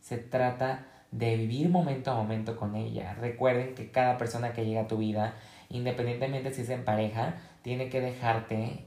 Se 0.00 0.16
trata 0.16 0.86
de 1.10 1.36
vivir 1.36 1.68
momento 1.68 2.10
a 2.10 2.14
momento 2.14 2.56
con 2.56 2.76
ella. 2.76 3.14
Recuerden 3.14 3.74
que 3.74 3.90
cada 3.90 4.16
persona 4.16 4.54
que 4.54 4.64
llega 4.64 4.82
a 4.82 4.88
tu 4.88 4.96
vida, 4.96 5.34
independientemente 5.68 6.52
si 6.52 6.62
es 6.62 6.70
en 6.70 6.84
pareja, 6.84 7.34
tiene 7.60 7.90
que 7.90 8.00
dejarte 8.00 8.86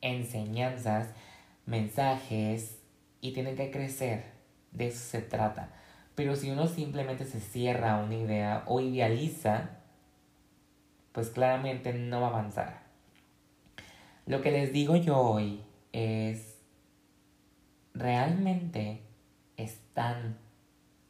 enseñanzas, 0.00 1.10
mensajes 1.64 2.80
y 3.20 3.34
tienen 3.34 3.54
que 3.54 3.70
crecer. 3.70 4.37
De 4.78 4.86
eso 4.86 5.10
se 5.10 5.20
trata. 5.20 5.70
Pero 6.14 6.36
si 6.36 6.50
uno 6.50 6.68
simplemente 6.68 7.24
se 7.24 7.40
cierra 7.40 7.94
a 7.94 8.02
una 8.02 8.14
idea 8.14 8.62
o 8.66 8.80
idealiza, 8.80 9.70
pues 11.12 11.30
claramente 11.30 11.92
no 11.92 12.20
va 12.20 12.28
a 12.28 12.30
avanzar. 12.30 12.82
Lo 14.24 14.40
que 14.40 14.52
les 14.52 14.72
digo 14.72 14.94
yo 14.94 15.18
hoy 15.18 15.64
es, 15.92 16.58
realmente 17.92 19.02
están 19.56 20.38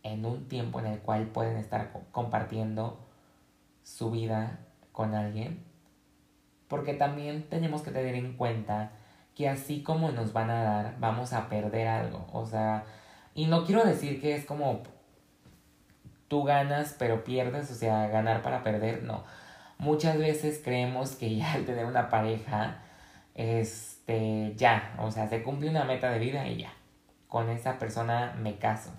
en 0.02 0.24
un 0.24 0.48
tiempo 0.48 0.80
en 0.80 0.86
el 0.86 1.00
cual 1.00 1.26
pueden 1.26 1.58
estar 1.58 1.92
compartiendo 2.10 2.98
su 3.82 4.10
vida 4.10 4.60
con 4.92 5.14
alguien. 5.14 5.62
Porque 6.68 6.94
también 6.94 7.48
tenemos 7.50 7.82
que 7.82 7.90
tener 7.90 8.14
en 8.14 8.34
cuenta 8.34 8.92
que 9.34 9.48
así 9.48 9.82
como 9.82 10.10
nos 10.10 10.32
van 10.32 10.50
a 10.50 10.62
dar, 10.62 10.96
vamos 11.00 11.32
a 11.32 11.48
perder 11.48 11.86
algo. 11.88 12.26
O 12.32 12.46
sea, 12.46 12.84
y 13.34 13.46
no 13.46 13.64
quiero 13.64 13.84
decir 13.84 14.20
que 14.20 14.34
es 14.34 14.44
como 14.44 14.82
tú 16.28 16.44
ganas 16.44 16.94
pero 16.98 17.24
pierdes, 17.24 17.70
o 17.70 17.74
sea, 17.74 18.08
ganar 18.08 18.42
para 18.42 18.62
perder, 18.62 19.02
no. 19.02 19.24
Muchas 19.78 20.18
veces 20.18 20.60
creemos 20.62 21.16
que 21.16 21.36
ya 21.36 21.52
al 21.54 21.64
tener 21.64 21.86
una 21.86 22.08
pareja, 22.10 22.82
este, 23.34 24.54
ya, 24.56 24.94
o 24.98 25.10
sea, 25.10 25.28
se 25.28 25.42
cumple 25.42 25.70
una 25.70 25.84
meta 25.84 26.10
de 26.10 26.18
vida 26.18 26.46
y 26.48 26.58
ya. 26.58 26.72
Con 27.28 27.50
esa 27.50 27.78
persona 27.78 28.34
me 28.40 28.56
caso. 28.58 28.90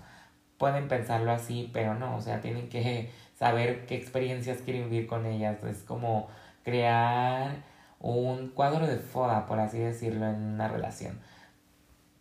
Pueden 0.58 0.88
pensarlo 0.88 1.32
así, 1.32 1.70
pero 1.72 1.94
no, 1.94 2.16
o 2.16 2.20
sea, 2.20 2.40
tienen 2.40 2.68
que 2.68 3.10
saber 3.38 3.86
qué 3.86 3.96
experiencias 3.96 4.58
quieren 4.58 4.90
vivir 4.90 5.06
con 5.06 5.26
ellas. 5.26 5.62
Es 5.64 5.82
como 5.82 6.28
crear 6.64 7.62
un 8.00 8.48
cuadro 8.50 8.86
de 8.86 8.98
foda, 8.98 9.46
por 9.46 9.60
así 9.60 9.78
decirlo, 9.78 10.26
en 10.26 10.36
una 10.54 10.68
relación. 10.68 11.20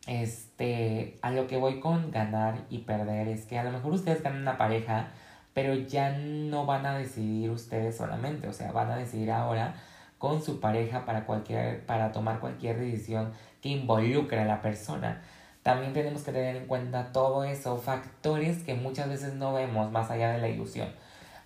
Este, 0.07 0.48
a 0.59 1.31
lo 1.31 1.47
que 1.47 1.57
voy 1.57 1.79
con 1.79 2.11
ganar 2.11 2.59
y 2.69 2.79
perder 2.79 3.27
es 3.27 3.45
que 3.45 3.57
a 3.57 3.63
lo 3.63 3.71
mejor 3.71 3.93
ustedes 3.93 4.21
ganan 4.21 4.41
una 4.41 4.57
pareja 4.57 5.07
pero 5.53 5.73
ya 5.73 6.11
no 6.11 6.65
van 6.65 6.85
a 6.85 6.97
decidir 6.97 7.49
ustedes 7.49 7.97
solamente, 7.97 8.47
o 8.47 8.53
sea, 8.53 8.71
van 8.71 8.91
a 8.91 8.95
decidir 8.95 9.31
ahora 9.31 9.75
con 10.17 10.41
su 10.41 10.59
pareja 10.59 11.05
para, 11.05 11.25
cualquier, 11.25 11.85
para 11.85 12.11
tomar 12.11 12.39
cualquier 12.39 12.79
decisión 12.79 13.33
que 13.61 13.69
involucre 13.69 14.39
a 14.39 14.45
la 14.45 14.61
persona. 14.61 15.21
También 15.63 15.93
tenemos 15.93 16.23
que 16.23 16.31
tener 16.31 16.55
en 16.55 16.67
cuenta 16.67 17.11
todo 17.11 17.43
eso, 17.43 17.77
factores 17.77 18.63
que 18.63 18.73
muchas 18.75 19.09
veces 19.09 19.33
no 19.33 19.53
vemos 19.53 19.91
más 19.91 20.09
allá 20.11 20.31
de 20.31 20.39
la 20.39 20.49
ilusión, 20.49 20.89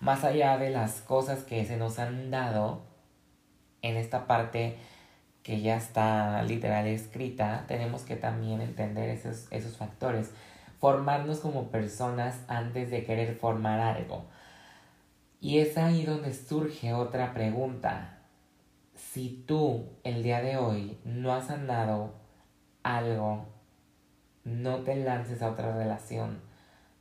más 0.00 0.22
allá 0.22 0.58
de 0.58 0.70
las 0.70 1.00
cosas 1.00 1.42
que 1.42 1.64
se 1.64 1.76
nos 1.76 1.98
han 1.98 2.30
dado 2.30 2.82
en 3.82 3.96
esta 3.96 4.26
parte 4.26 4.78
que 5.44 5.60
ya 5.60 5.76
está 5.76 6.42
literal 6.42 6.88
escrita, 6.88 7.64
tenemos 7.68 8.02
que 8.02 8.16
también 8.16 8.60
entender 8.60 9.10
esos, 9.10 9.46
esos 9.52 9.76
factores 9.76 10.32
formarnos 10.84 11.40
como 11.40 11.70
personas 11.70 12.44
antes 12.46 12.90
de 12.90 13.04
querer 13.04 13.36
formar 13.36 13.80
algo. 13.80 14.24
Y 15.40 15.60
es 15.60 15.78
ahí 15.78 16.04
donde 16.04 16.34
surge 16.34 16.92
otra 16.92 17.32
pregunta. 17.32 18.18
Si 18.94 19.44
tú 19.46 19.86
el 20.02 20.22
día 20.22 20.42
de 20.42 20.58
hoy 20.58 20.98
no 21.04 21.32
has 21.32 21.46
sanado 21.46 22.12
algo, 22.82 23.46
no 24.44 24.80
te 24.80 24.96
lances 24.96 25.40
a 25.40 25.52
otra 25.52 25.74
relación. 25.74 26.42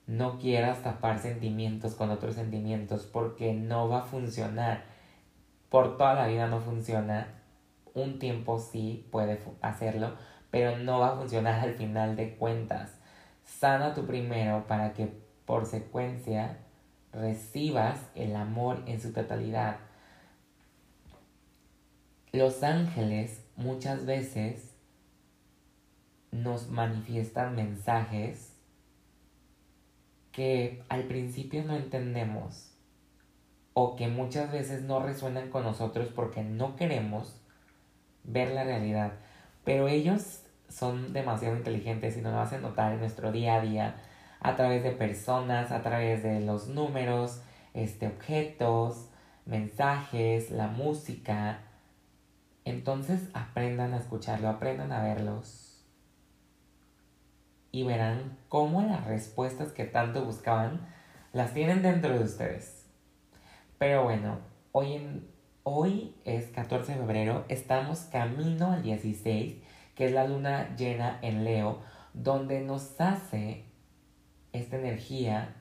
No 0.07 0.39
quieras 0.39 0.81
tapar 0.81 1.19
sentimientos 1.19 1.93
con 1.95 2.09
otros 2.09 2.35
sentimientos 2.35 3.03
porque 3.03 3.53
no 3.53 3.89
va 3.89 3.99
a 3.99 4.05
funcionar. 4.05 4.85
Por 5.67 5.97
toda 5.97 6.13
la 6.13 6.27
vida 6.27 6.47
no 6.47 6.61
funciona. 6.61 7.42
Un 7.93 8.19
tiempo 8.19 8.59
sí 8.59 9.07
puede 9.11 9.39
hacerlo, 9.61 10.15
pero 10.51 10.77
no 10.77 10.99
va 10.99 11.13
a 11.13 11.15
funcionar 11.17 11.59
al 11.59 11.73
final 11.73 12.15
de 12.15 12.35
cuentas 12.35 12.97
sana 13.43 13.93
tu 13.93 14.05
primero 14.05 14.65
para 14.67 14.93
que 14.93 15.11
por 15.45 15.65
secuencia 15.65 16.57
recibas 17.11 17.99
el 18.15 18.35
amor 18.35 18.83
en 18.85 19.01
su 19.01 19.13
totalidad. 19.13 19.77
Los 22.31 22.63
ángeles 22.63 23.45
muchas 23.55 24.05
veces 24.05 24.73
nos 26.31 26.69
manifiestan 26.69 27.55
mensajes 27.55 28.55
que 30.31 30.83
al 30.89 31.03
principio 31.03 31.63
no 31.63 31.75
entendemos 31.75 32.71
o 33.73 33.95
que 33.95 34.07
muchas 34.07 34.51
veces 34.51 34.81
no 34.81 34.99
resuenan 34.99 35.51
con 35.51 35.63
nosotros 35.63 36.09
porque 36.15 36.43
no 36.43 36.75
queremos 36.75 37.39
ver 38.23 38.51
la 38.51 38.63
realidad. 38.63 39.13
Pero 39.63 39.87
ellos 39.87 40.43
son 40.69 41.13
demasiado 41.13 41.55
inteligentes 41.55 42.17
y 42.17 42.21
nos 42.21 42.33
lo 42.33 42.39
hacen 42.39 42.61
notar 42.61 42.93
en 42.93 42.99
nuestro 42.99 43.31
día 43.31 43.55
a 43.55 43.61
día 43.61 43.95
a 44.39 44.55
través 44.55 44.83
de 44.83 44.91
personas, 44.91 45.71
a 45.71 45.81
través 45.81 46.21
de 46.21 46.41
los 46.41 46.67
números, 46.67 47.41
este, 47.73 48.07
objetos, 48.07 49.09
mensajes, 49.45 50.51
la 50.51 50.67
música. 50.67 51.61
Entonces 52.65 53.29
aprendan 53.33 53.93
a 53.93 53.97
escucharlo, 53.97 54.49
aprendan 54.49 54.91
a 54.91 55.01
verlos. 55.01 55.85
Y 57.71 57.83
verán 57.83 58.37
cómo 58.49 58.83
las 58.83 59.05
respuestas 59.05 59.71
que 59.71 59.85
tanto 59.85 60.25
buscaban 60.25 60.81
las 61.31 61.53
tienen 61.53 61.81
dentro 61.81 62.17
de 62.17 62.23
ustedes. 62.23 62.85
Pero 63.79 64.03
bueno, 64.03 64.39
hoy, 64.71 64.93
en, 64.93 65.32
hoy 65.63 66.13
es 66.25 66.47
14 66.47 66.91
de 66.91 66.97
febrero, 66.99 67.45
estamos 67.47 68.01
camino 68.01 68.71
al 68.71 68.83
16, 68.83 69.55
que 69.95 70.05
es 70.05 70.11
la 70.11 70.27
luna 70.27 70.75
llena 70.75 71.19
en 71.21 71.45
Leo, 71.45 71.79
donde 72.13 72.61
nos 72.61 72.99
hace 72.99 73.65
esta 74.51 74.77
energía 74.77 75.55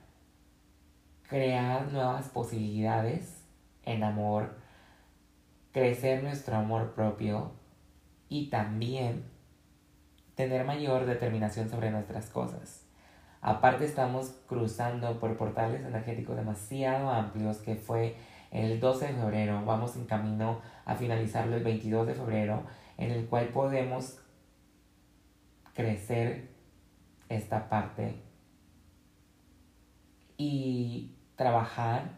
crear 1.27 1.91
nuevas 1.91 2.27
posibilidades 2.29 3.43
en 3.85 4.03
amor, 4.03 4.57
crecer 5.71 6.21
nuestro 6.21 6.57
amor 6.57 6.93
propio 6.93 7.53
y 8.29 8.49
también 8.49 9.23
tener 10.35 10.65
mayor 10.65 11.05
determinación 11.05 11.69
sobre 11.69 11.91
nuestras 11.91 12.29
cosas. 12.29 12.85
Aparte 13.41 13.85
estamos 13.85 14.35
cruzando 14.47 15.19
por 15.19 15.35
portales 15.37 15.81
energéticos 15.81 16.35
demasiado 16.35 17.09
amplios 17.09 17.57
que 17.57 17.75
fue 17.75 18.15
el 18.53 18.79
12 18.79 19.07
de 19.07 19.13
febrero, 19.13 19.65
vamos 19.65 19.95
en 19.95 20.05
camino 20.05 20.61
a 20.85 20.95
finalizarlo 20.95 21.55
el 21.55 21.63
22 21.63 22.07
de 22.07 22.13
febrero, 22.13 22.63
en 22.97 23.11
el 23.11 23.25
cual 23.25 23.47
podemos 23.47 24.19
crecer 25.73 26.49
esta 27.29 27.67
parte 27.67 28.21
y 30.37 31.15
trabajar 31.35 32.11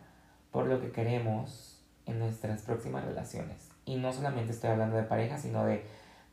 por 0.51 0.67
lo 0.67 0.81
que 0.81 0.91
queremos 0.91 1.81
en 2.05 2.19
nuestras 2.19 2.63
próximas 2.63 3.05
relaciones. 3.05 3.69
Y 3.85 3.95
no 3.95 4.11
solamente 4.11 4.51
estoy 4.51 4.71
hablando 4.71 4.97
de 4.97 5.03
pareja, 5.03 5.37
sino 5.37 5.63
de 5.63 5.85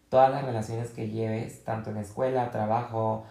todas 0.09 0.31
las 0.31 0.45
relaciones 0.45 0.91
que 0.91 1.09
lleves, 1.11 1.65
tanto 1.65 1.91
en 1.91 1.99
escuela, 1.99 2.51
trabajo, 2.51 3.25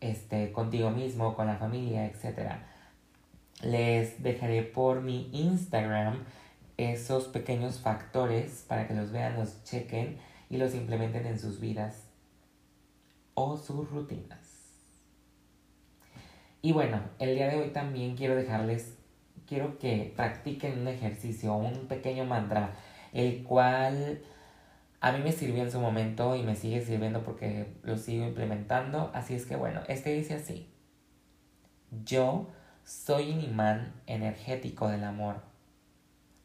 este, 0.00 0.50
contigo 0.52 0.90
mismo, 0.90 1.34
con 1.36 1.46
la 1.46 1.56
familia, 1.56 2.06
etc. 2.06 2.52
Les 3.62 4.22
dejaré 4.22 4.62
por 4.62 5.00
mi 5.00 5.30
Instagram 5.32 6.24
esos 6.76 7.28
pequeños 7.28 7.80
factores 7.80 8.64
para 8.68 8.86
que 8.86 8.94
los 8.94 9.12
vean, 9.12 9.36
los 9.36 9.64
chequen 9.64 10.18
y 10.50 10.58
los 10.58 10.74
implementen 10.74 11.26
en 11.26 11.38
sus 11.38 11.60
vidas 11.60 12.04
o 13.34 13.56
sus 13.56 13.90
rutinas. 13.90 14.56
Y 16.62 16.72
bueno, 16.72 17.00
el 17.18 17.34
día 17.34 17.48
de 17.48 17.56
hoy 17.56 17.70
también 17.70 18.16
quiero 18.16 18.34
dejarles, 18.34 18.98
quiero 19.46 19.78
que 19.78 20.12
practiquen 20.16 20.80
un 20.80 20.88
ejercicio, 20.88 21.54
un 21.54 21.86
pequeño 21.86 22.24
mantra, 22.24 22.74
el 23.12 23.44
cual 23.44 24.20
a 25.00 25.12
mí 25.12 25.22
me 25.22 25.32
sirvió 25.32 25.62
en 25.62 25.70
su 25.70 25.80
momento 25.80 26.34
y 26.34 26.42
me 26.42 26.56
sigue 26.56 26.84
sirviendo 26.84 27.22
porque 27.22 27.74
lo 27.82 27.96
sigo 27.96 28.26
implementando. 28.26 29.10
Así 29.14 29.34
es 29.34 29.46
que 29.46 29.56
bueno, 29.56 29.80
este 29.88 30.12
dice 30.12 30.34
así. 30.34 30.68
Yo 32.04 32.48
soy 32.86 33.32
un 33.32 33.40
imán 33.40 33.92
energético 34.06 34.86
del 34.86 35.02
amor. 35.02 35.42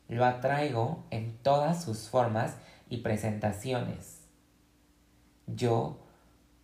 Lo 0.07 0.25
atraigo 0.25 1.05
en 1.11 1.37
todas 1.37 1.83
sus 1.83 2.09
formas 2.09 2.57
y 2.89 2.97
presentaciones. 2.97 4.21
Yo 5.45 5.99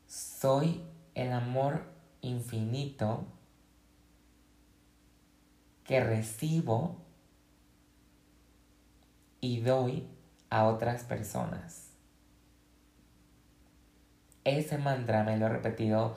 soy 0.08 0.84
el 1.14 1.32
amor 1.32 1.84
infinito 2.22 3.28
que 5.84 6.04
recibo 6.04 6.98
y 9.40 9.62
doy 9.62 10.08
a 10.50 10.66
otras 10.66 11.04
personas. 11.04 11.92
Ese 14.44 14.80
mantra 14.80 15.24
me 15.24 15.38
lo 15.38 15.46
he 15.46 15.50
repetido 15.50 16.16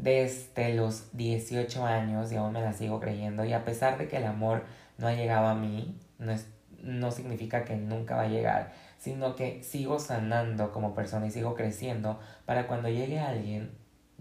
desde 0.00 0.74
los 0.74 1.16
18 1.16 1.84
años 1.84 2.32
y 2.32 2.36
aún 2.36 2.52
me 2.52 2.60
la 2.60 2.72
sigo 2.72 3.00
creyendo 3.00 3.44
y 3.44 3.52
a 3.52 3.64
pesar 3.64 3.98
de 3.98 4.08
que 4.08 4.18
el 4.18 4.24
amor 4.24 4.64
no 4.98 5.06
ha 5.08 5.14
llegado 5.14 5.46
a 5.46 5.54
mí, 5.54 5.98
no, 6.18 6.34
no 6.82 7.10
significa 7.10 7.64
que 7.64 7.76
nunca 7.76 8.16
va 8.16 8.22
a 8.22 8.28
llegar, 8.28 8.72
sino 8.98 9.34
que 9.36 9.62
sigo 9.62 9.98
sanando 9.98 10.72
como 10.72 10.94
persona 10.94 11.26
y 11.26 11.30
sigo 11.30 11.54
creciendo 11.54 12.20
para 12.44 12.66
cuando 12.66 12.88
llegue 12.88 13.18
alguien, 13.18 13.72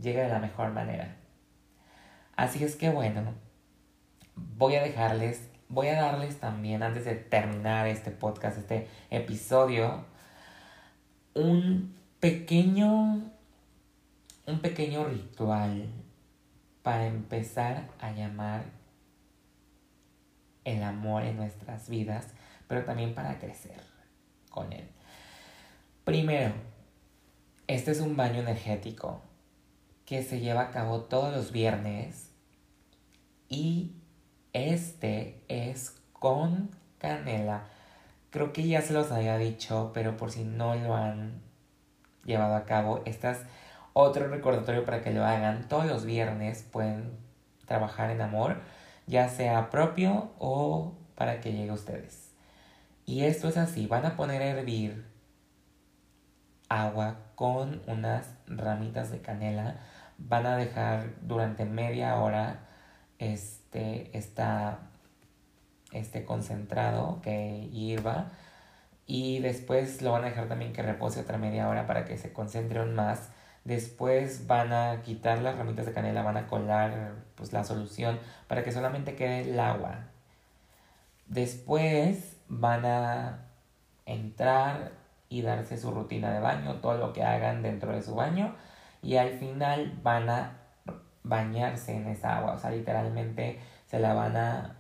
llegue 0.01 0.21
de 0.21 0.29
la 0.29 0.39
mejor 0.39 0.71
manera. 0.71 1.15
Así 2.35 2.63
es 2.63 2.75
que 2.75 2.89
bueno, 2.89 3.33
voy 4.35 4.75
a 4.75 4.83
dejarles, 4.83 5.49
voy 5.69 5.87
a 5.87 6.01
darles 6.01 6.39
también, 6.39 6.83
antes 6.83 7.05
de 7.05 7.15
terminar 7.15 7.87
este 7.87 8.11
podcast, 8.11 8.57
este 8.57 8.87
episodio, 9.09 10.05
un 11.33 11.95
pequeño, 12.19 13.31
un 14.45 14.59
pequeño 14.59 15.05
ritual 15.05 15.87
para 16.83 17.07
empezar 17.07 17.89
a 17.99 18.11
llamar 18.11 18.65
el 20.63 20.83
amor 20.83 21.23
en 21.23 21.37
nuestras 21.37 21.89
vidas, 21.89 22.27
pero 22.67 22.83
también 22.83 23.13
para 23.13 23.39
crecer 23.39 23.81
con 24.49 24.71
él. 24.73 24.87
Primero, 26.03 26.53
este 27.67 27.91
es 27.91 27.99
un 28.01 28.15
baño 28.15 28.41
energético 28.41 29.21
que 30.05 30.21
se 30.21 30.39
lleva 30.39 30.61
a 30.61 30.71
cabo 30.71 31.01
todos 31.01 31.33
los 31.33 31.51
viernes 31.51 32.31
y 33.49 33.93
este 34.53 35.43
es 35.47 35.99
con 36.13 36.69
canela. 36.99 37.67
Creo 38.29 38.53
que 38.53 38.67
ya 38.67 38.81
se 38.81 38.93
los 38.93 39.11
había 39.11 39.37
dicho, 39.37 39.91
pero 39.93 40.17
por 40.17 40.31
si 40.31 40.43
no 40.43 40.75
lo 40.75 40.95
han 40.95 41.41
llevado 42.23 42.55
a 42.55 42.65
cabo, 42.65 43.01
este 43.05 43.31
es 43.31 43.39
otro 43.97 44.27
recordatorio 44.27 44.83
para 44.83 45.01
que 45.01 45.11
lo 45.11 45.23
hagan. 45.23 45.69
Todos 45.69 45.85
los 45.85 46.03
viernes 46.03 46.67
pueden 46.69 47.17
trabajar 47.65 48.11
en 48.11 48.21
amor, 48.21 48.57
ya 49.07 49.29
sea 49.29 49.69
propio 49.69 50.33
o 50.37 50.93
para 51.15 51.39
que 51.39 51.53
llegue 51.53 51.69
a 51.69 51.73
ustedes. 51.73 52.33
Y 53.05 53.23
esto 53.23 53.47
es 53.47 53.55
así, 53.55 53.87
van 53.87 54.05
a 54.05 54.17
poner 54.17 54.41
a 54.41 54.47
hervir 54.47 55.05
agua 56.67 57.19
con 57.35 57.81
unas 57.87 58.27
ramitas 58.47 59.11
de 59.11 59.21
canela, 59.21 59.77
van 60.17 60.45
a 60.45 60.57
dejar 60.57 61.11
durante 61.21 61.63
media 61.65 62.15
hora 62.17 62.67
este, 63.17 64.15
está 64.17 64.79
este 65.93 66.25
concentrado 66.25 67.21
que 67.21 67.69
hirva 67.71 68.31
y 69.07 69.39
después 69.39 70.01
lo 70.01 70.11
van 70.11 70.25
a 70.25 70.27
dejar 70.27 70.49
también 70.49 70.73
que 70.73 70.81
repose 70.81 71.21
otra 71.21 71.37
media 71.37 71.69
hora 71.69 71.87
para 71.87 72.03
que 72.03 72.17
se 72.17 72.33
concentre 72.33 72.79
aún 72.79 72.93
más. 72.93 73.29
Después 73.65 74.47
van 74.47 74.71
a 74.71 75.01
quitar 75.01 75.41
las 75.41 75.57
ramitas 75.57 75.85
de 75.87 75.93
canela, 75.93 76.21
van 76.21 76.37
a 76.37 76.47
colar 76.47 77.15
pues 77.35 77.51
la 77.51 77.63
solución 77.63 78.19
para 78.47 78.63
que 78.63 78.71
solamente 78.71 79.15
quede 79.15 79.41
el 79.41 79.59
agua. 79.59 80.05
Después 81.27 82.37
van 82.47 82.85
a 82.85 83.39
entrar 84.05 84.91
y 85.29 85.41
darse 85.41 85.77
su 85.77 85.91
rutina 85.91 86.31
de 86.31 86.39
baño, 86.39 86.75
todo 86.75 86.97
lo 86.97 87.11
que 87.11 87.23
hagan 87.23 87.63
dentro 87.63 87.91
de 87.91 88.03
su 88.03 88.13
baño 88.15 88.55
y 89.01 89.17
al 89.17 89.31
final 89.39 89.99
van 90.03 90.29
a 90.29 90.57
bañarse 91.23 91.95
en 91.95 92.07
esa 92.07 92.37
agua, 92.37 92.53
o 92.53 92.59
sea, 92.59 92.69
literalmente 92.69 93.59
se 93.87 93.99
la 93.99 94.13
van 94.13 94.37
a 94.37 94.75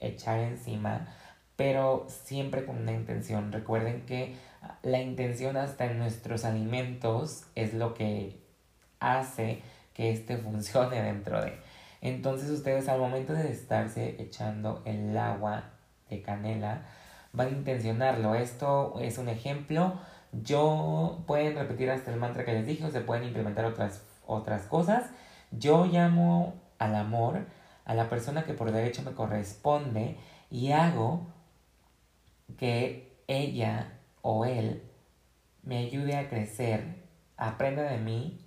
echar 0.00 0.38
encima, 0.38 1.08
pero 1.56 2.06
siempre 2.08 2.64
con 2.64 2.78
una 2.78 2.92
intención. 2.92 3.52
Recuerden 3.52 4.06
que 4.06 4.36
la 4.82 5.00
intención 5.00 5.56
hasta 5.56 5.86
en 5.86 5.98
nuestros 5.98 6.44
alimentos 6.44 7.44
es 7.54 7.74
lo 7.74 7.94
que 7.94 8.40
hace 9.00 9.62
que 9.94 10.10
este 10.10 10.36
funcione 10.38 11.02
dentro 11.02 11.42
de. 11.42 11.58
Entonces 12.00 12.50
ustedes 12.50 12.88
al 12.88 13.00
momento 13.00 13.32
de 13.32 13.50
estarse 13.50 14.16
echando 14.20 14.82
el 14.84 15.16
agua 15.16 15.70
de 16.10 16.20
canela, 16.22 16.82
van 17.32 17.48
a 17.48 17.50
intencionarlo. 17.50 18.34
Esto 18.34 18.96
es 19.00 19.18
un 19.18 19.28
ejemplo. 19.28 19.94
Yo 20.32 21.22
pueden 21.26 21.56
repetir 21.56 21.90
hasta 21.90 22.12
el 22.12 22.18
mantra 22.18 22.44
que 22.44 22.52
les 22.52 22.66
dije 22.66 22.84
o 22.84 22.90
se 22.90 23.00
pueden 23.00 23.24
implementar 23.24 23.64
otras, 23.64 24.02
otras 24.26 24.62
cosas. 24.62 25.10
Yo 25.50 25.86
llamo 25.86 26.54
al 26.78 26.94
amor 26.94 27.46
a 27.84 27.94
la 27.94 28.08
persona 28.08 28.44
que 28.44 28.54
por 28.54 28.72
derecho 28.72 29.02
me 29.02 29.12
corresponde 29.12 30.16
y 30.50 30.72
hago 30.72 31.26
que 32.58 33.16
ella 33.26 33.93
o 34.26 34.46
él 34.46 34.82
me 35.62 35.76
ayude 35.76 36.16
a 36.16 36.30
crecer, 36.30 37.04
aprenda 37.36 37.82
de 37.82 37.98
mí 37.98 38.40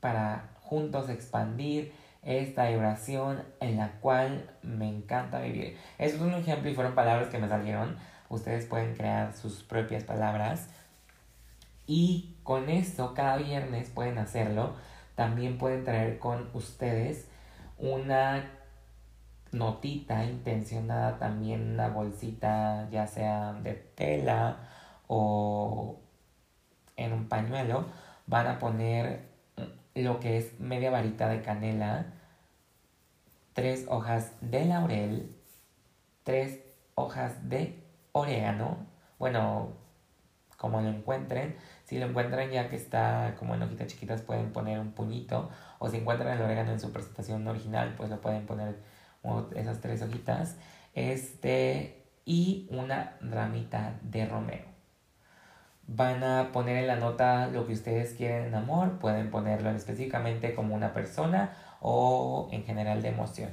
para 0.00 0.56
juntos 0.60 1.08
expandir 1.08 1.92
esta 2.22 2.68
vibración 2.68 3.44
en 3.60 3.76
la 3.76 3.92
cual 4.00 4.50
me 4.62 4.88
encanta 4.88 5.40
vivir. 5.40 5.78
Eso 5.98 6.16
es 6.16 6.22
un 6.22 6.34
ejemplo 6.34 6.68
y 6.68 6.74
fueron 6.74 6.96
palabras 6.96 7.28
que 7.28 7.38
me 7.38 7.48
salieron. 7.48 7.96
Ustedes 8.28 8.66
pueden 8.66 8.96
crear 8.96 9.32
sus 9.34 9.62
propias 9.62 10.02
palabras. 10.02 10.68
Y 11.86 12.34
con 12.42 12.68
esto, 12.68 13.14
cada 13.14 13.36
viernes 13.36 13.88
pueden 13.88 14.18
hacerlo. 14.18 14.74
También 15.14 15.58
pueden 15.58 15.84
traer 15.84 16.18
con 16.18 16.50
ustedes 16.54 17.28
una 17.78 18.50
notita 19.52 20.24
intencionada, 20.24 21.18
también 21.18 21.74
una 21.74 21.88
bolsita, 21.88 22.88
ya 22.90 23.06
sea 23.06 23.52
de 23.54 23.74
tela 23.74 24.68
o 25.06 26.00
en 26.96 27.12
un 27.12 27.28
pañuelo. 27.28 27.86
Van 28.26 28.46
a 28.46 28.58
poner 28.58 29.28
lo 29.94 30.20
que 30.20 30.38
es 30.38 30.58
media 30.58 30.90
varita 30.90 31.28
de 31.28 31.42
canela, 31.42 32.06
tres 33.52 33.86
hojas 33.88 34.32
de 34.40 34.64
laurel, 34.64 35.36
tres 36.24 36.60
hojas 36.94 37.48
de 37.48 37.84
orégano, 38.12 38.78
bueno, 39.18 39.72
como 40.56 40.80
lo 40.80 40.88
encuentren, 40.88 41.56
si 41.84 41.98
lo 41.98 42.06
encuentran 42.06 42.50
ya 42.50 42.68
que 42.68 42.76
está 42.76 43.34
como 43.38 43.54
en 43.54 43.62
hojitas 43.62 43.88
chiquitas 43.88 44.22
pueden 44.22 44.52
poner 44.52 44.78
un 44.78 44.92
puñito, 44.92 45.50
o 45.78 45.88
si 45.88 45.98
encuentran 45.98 46.36
el 46.36 46.42
orégano 46.42 46.72
en 46.72 46.80
su 46.80 46.92
presentación 46.92 47.46
original, 47.46 47.94
pues 47.96 48.08
lo 48.10 48.20
pueden 48.20 48.46
poner 48.46 48.76
esas 49.54 49.80
tres 49.80 50.02
hojitas, 50.02 50.56
este, 50.94 52.04
y 52.24 52.68
una 52.70 53.16
ramita 53.20 53.98
de 54.02 54.26
romero. 54.26 54.64
Van 55.86 56.22
a 56.22 56.52
poner 56.52 56.78
en 56.78 56.86
la 56.86 56.96
nota 56.96 57.48
lo 57.48 57.66
que 57.66 57.72
ustedes 57.72 58.14
quieren 58.14 58.46
en 58.46 58.54
amor, 58.54 58.98
pueden 58.98 59.30
ponerlo 59.30 59.70
específicamente 59.70 60.54
como 60.54 60.74
una 60.74 60.92
persona 60.94 61.56
o 61.80 62.48
en 62.52 62.64
general 62.64 63.02
de 63.02 63.08
emoción. 63.08 63.50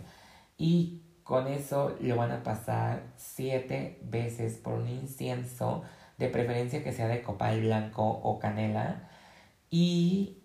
Y 0.57 1.01
con 1.23 1.47
eso 1.47 1.95
lo 1.99 2.15
van 2.15 2.31
a 2.31 2.43
pasar 2.43 3.03
siete 3.15 3.99
veces 4.03 4.57
por 4.57 4.73
un 4.73 4.87
incienso, 4.87 5.83
de 6.17 6.27
preferencia 6.27 6.83
que 6.83 6.91
sea 6.91 7.07
de 7.07 7.21
copal 7.21 7.61
blanco 7.61 8.03
o 8.03 8.39
canela. 8.39 9.09
Y 9.69 10.43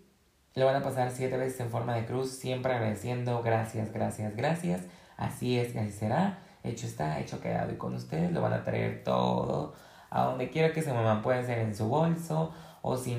lo 0.54 0.66
van 0.66 0.76
a 0.76 0.82
pasar 0.82 1.10
siete 1.10 1.37
veces 1.37 1.60
en 1.60 1.70
forma 1.70 1.94
de 1.94 2.06
cruz, 2.06 2.30
siempre 2.30 2.72
agradeciendo 2.72 3.42
gracias, 3.42 3.92
gracias, 3.92 4.37
gracias. 4.37 4.82
Así 5.16 5.59
es, 5.59 5.77
así 5.77 5.90
será. 5.90 6.38
Hecho 6.62 6.87
está, 6.87 7.20
hecho 7.20 7.40
quedado. 7.40 7.72
Y 7.72 7.77
con 7.77 7.94
ustedes 7.94 8.33
lo 8.33 8.40
van 8.40 8.53
a 8.53 8.64
traer 8.64 9.05
todo 9.05 9.74
a 10.11 10.24
donde 10.24 10.50
quiera 10.50 10.72
que 10.72 10.83
se 10.83 10.92
muevan. 10.92 11.22
Puede 11.22 11.44
ser 11.44 11.59
en 11.59 11.74
su 11.74 11.88
bolso 11.88 12.53
o 12.83 12.96
si 12.96 13.16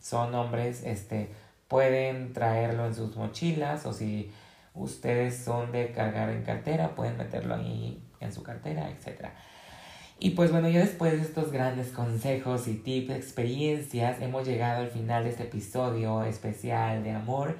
son 0.00 0.34
hombres, 0.34 0.82
este, 0.84 1.30
pueden 1.68 2.32
traerlo 2.32 2.86
en 2.86 2.94
sus 2.94 3.16
mochilas 3.16 3.86
o 3.86 3.92
si 3.92 4.32
ustedes 4.74 5.38
son 5.38 5.72
de 5.72 5.92
cargar 5.92 6.30
en 6.30 6.42
cartera, 6.42 6.94
pueden 6.94 7.16
meterlo 7.16 7.54
ahí 7.54 8.02
en 8.20 8.32
su 8.32 8.42
cartera, 8.42 8.90
etc. 8.90 9.28
Y 10.18 10.30
pues 10.30 10.50
bueno, 10.50 10.68
ya 10.68 10.80
después 10.80 11.12
de 11.12 11.20
estos 11.20 11.52
grandes 11.52 11.92
consejos 11.92 12.68
y 12.68 12.74
tips, 12.74 13.14
experiencias, 13.14 14.20
hemos 14.20 14.46
llegado 14.46 14.82
al 14.82 14.90
final 14.90 15.24
de 15.24 15.30
este 15.30 15.44
episodio 15.44 16.24
especial 16.24 17.04
de 17.04 17.12
amor. 17.12 17.56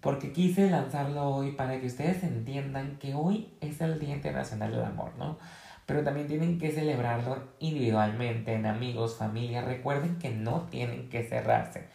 Porque 0.00 0.32
quise 0.32 0.70
lanzarlo 0.70 1.28
hoy 1.28 1.52
para 1.52 1.80
que 1.80 1.86
ustedes 1.86 2.22
entiendan 2.22 2.98
que 2.98 3.14
hoy 3.14 3.52
es 3.60 3.80
el 3.80 3.98
Día 3.98 4.14
Internacional 4.14 4.70
del 4.70 4.84
Amor, 4.84 5.12
¿no? 5.18 5.38
Pero 5.86 6.04
también 6.04 6.28
tienen 6.28 6.58
que 6.58 6.70
celebrarlo 6.70 7.38
individualmente, 7.58 8.52
en 8.52 8.66
amigos, 8.66 9.16
familia. 9.16 9.62
Recuerden 9.62 10.18
que 10.18 10.30
no 10.30 10.62
tienen 10.70 11.08
que 11.08 11.24
cerrarse. 11.24 11.88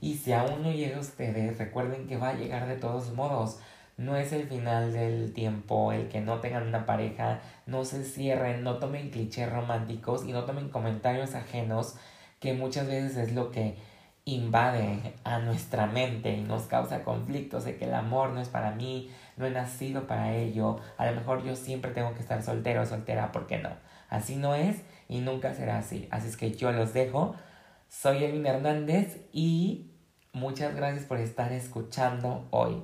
Y 0.00 0.16
si 0.16 0.32
aún 0.32 0.62
no 0.62 0.72
llega 0.72 0.98
a 0.98 1.00
ustedes, 1.00 1.56
recuerden 1.56 2.06
que 2.06 2.18
va 2.18 2.30
a 2.30 2.34
llegar 2.34 2.66
de 2.66 2.76
todos 2.76 3.12
modos. 3.14 3.60
No 3.96 4.16
es 4.16 4.32
el 4.32 4.46
final 4.46 4.92
del 4.92 5.32
tiempo 5.32 5.92
el 5.92 6.08
que 6.08 6.20
no 6.20 6.40
tengan 6.40 6.66
una 6.66 6.84
pareja, 6.84 7.40
no 7.64 7.84
se 7.84 8.04
cierren, 8.04 8.62
no 8.62 8.76
tomen 8.78 9.10
clichés 9.10 9.50
románticos 9.50 10.26
y 10.26 10.32
no 10.32 10.44
tomen 10.44 10.68
comentarios 10.68 11.34
ajenos, 11.34 11.96
que 12.40 12.52
muchas 12.52 12.86
veces 12.88 13.16
es 13.16 13.32
lo 13.32 13.50
que 13.50 13.78
invade 14.28 15.14
a 15.22 15.38
nuestra 15.38 15.86
mente 15.86 16.32
y 16.32 16.42
nos 16.42 16.64
causa 16.64 17.04
conflictos 17.04 17.64
de 17.64 17.76
que 17.76 17.84
el 17.84 17.94
amor 17.94 18.30
no 18.30 18.40
es 18.40 18.48
para 18.48 18.72
mí, 18.72 19.10
no 19.36 19.46
he 19.46 19.50
nacido 19.50 20.08
para 20.08 20.34
ello, 20.34 20.80
a 20.98 21.06
lo 21.06 21.14
mejor 21.14 21.44
yo 21.44 21.54
siempre 21.54 21.92
tengo 21.92 22.12
que 22.12 22.20
estar 22.20 22.42
soltero 22.42 22.82
o 22.82 22.86
soltera, 22.86 23.30
¿por 23.30 23.46
qué 23.46 23.58
no? 23.58 23.70
Así 24.10 24.34
no 24.34 24.56
es 24.56 24.82
y 25.08 25.20
nunca 25.20 25.54
será 25.54 25.78
así. 25.78 26.08
Así 26.10 26.28
es 26.28 26.36
que 26.36 26.52
yo 26.52 26.72
los 26.72 26.92
dejo. 26.92 27.36
Soy 27.88 28.24
Elvin 28.24 28.46
Hernández 28.46 29.20
y 29.32 29.92
muchas 30.32 30.74
gracias 30.74 31.04
por 31.04 31.18
estar 31.18 31.52
escuchando 31.52 32.48
hoy. 32.50 32.82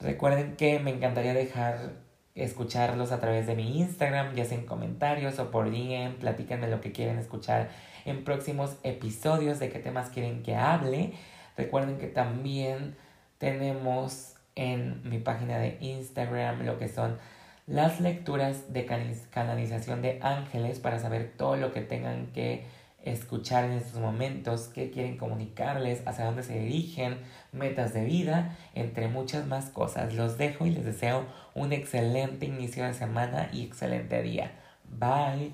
Recuerden 0.00 0.56
que 0.56 0.78
me 0.78 0.90
encantaría 0.90 1.34
dejar 1.34 2.05
escucharlos 2.36 3.12
a 3.12 3.18
través 3.18 3.46
de 3.46 3.56
mi 3.56 3.80
Instagram, 3.80 4.34
ya 4.34 4.44
sea 4.44 4.58
en 4.58 4.66
comentarios 4.66 5.38
o 5.38 5.50
por 5.50 5.70
DM, 5.70 6.16
platíquenme 6.20 6.68
lo 6.68 6.80
que 6.80 6.92
quieren 6.92 7.18
escuchar 7.18 7.70
en 8.04 8.24
próximos 8.24 8.76
episodios, 8.82 9.58
de 9.58 9.70
qué 9.70 9.78
temas 9.78 10.10
quieren 10.10 10.42
que 10.42 10.54
hable. 10.54 11.14
Recuerden 11.56 11.98
que 11.98 12.06
también 12.06 12.96
tenemos 13.38 14.34
en 14.54 15.00
mi 15.08 15.18
página 15.18 15.58
de 15.58 15.78
Instagram 15.80 16.64
lo 16.64 16.78
que 16.78 16.88
son 16.88 17.18
las 17.66 18.00
lecturas 18.00 18.72
de 18.72 18.86
canalización 19.30 20.02
de 20.02 20.20
ángeles 20.22 20.78
para 20.78 20.98
saber 21.00 21.32
todo 21.36 21.56
lo 21.56 21.72
que 21.72 21.80
tengan 21.80 22.28
que 22.28 22.66
escuchar 23.02 23.64
en 23.64 23.72
estos 23.72 24.00
momentos, 24.00 24.68
qué 24.68 24.90
quieren 24.90 25.16
comunicarles, 25.16 26.02
hacia 26.06 26.24
dónde 26.24 26.42
se 26.42 26.58
dirigen, 26.58 27.18
metas 27.52 27.94
de 27.94 28.04
vida, 28.04 28.56
entre 28.74 29.08
muchas 29.08 29.46
más 29.46 29.70
cosas. 29.70 30.14
Los 30.14 30.38
dejo 30.38 30.66
y 30.66 30.70
les 30.70 30.84
deseo 30.84 31.24
un 31.56 31.72
excelente 31.72 32.46
inicio 32.46 32.84
de 32.86 32.94
semana 32.94 33.50
y 33.52 33.64
excelente 33.64 34.22
día. 34.22 34.52
Bye. 34.84 35.52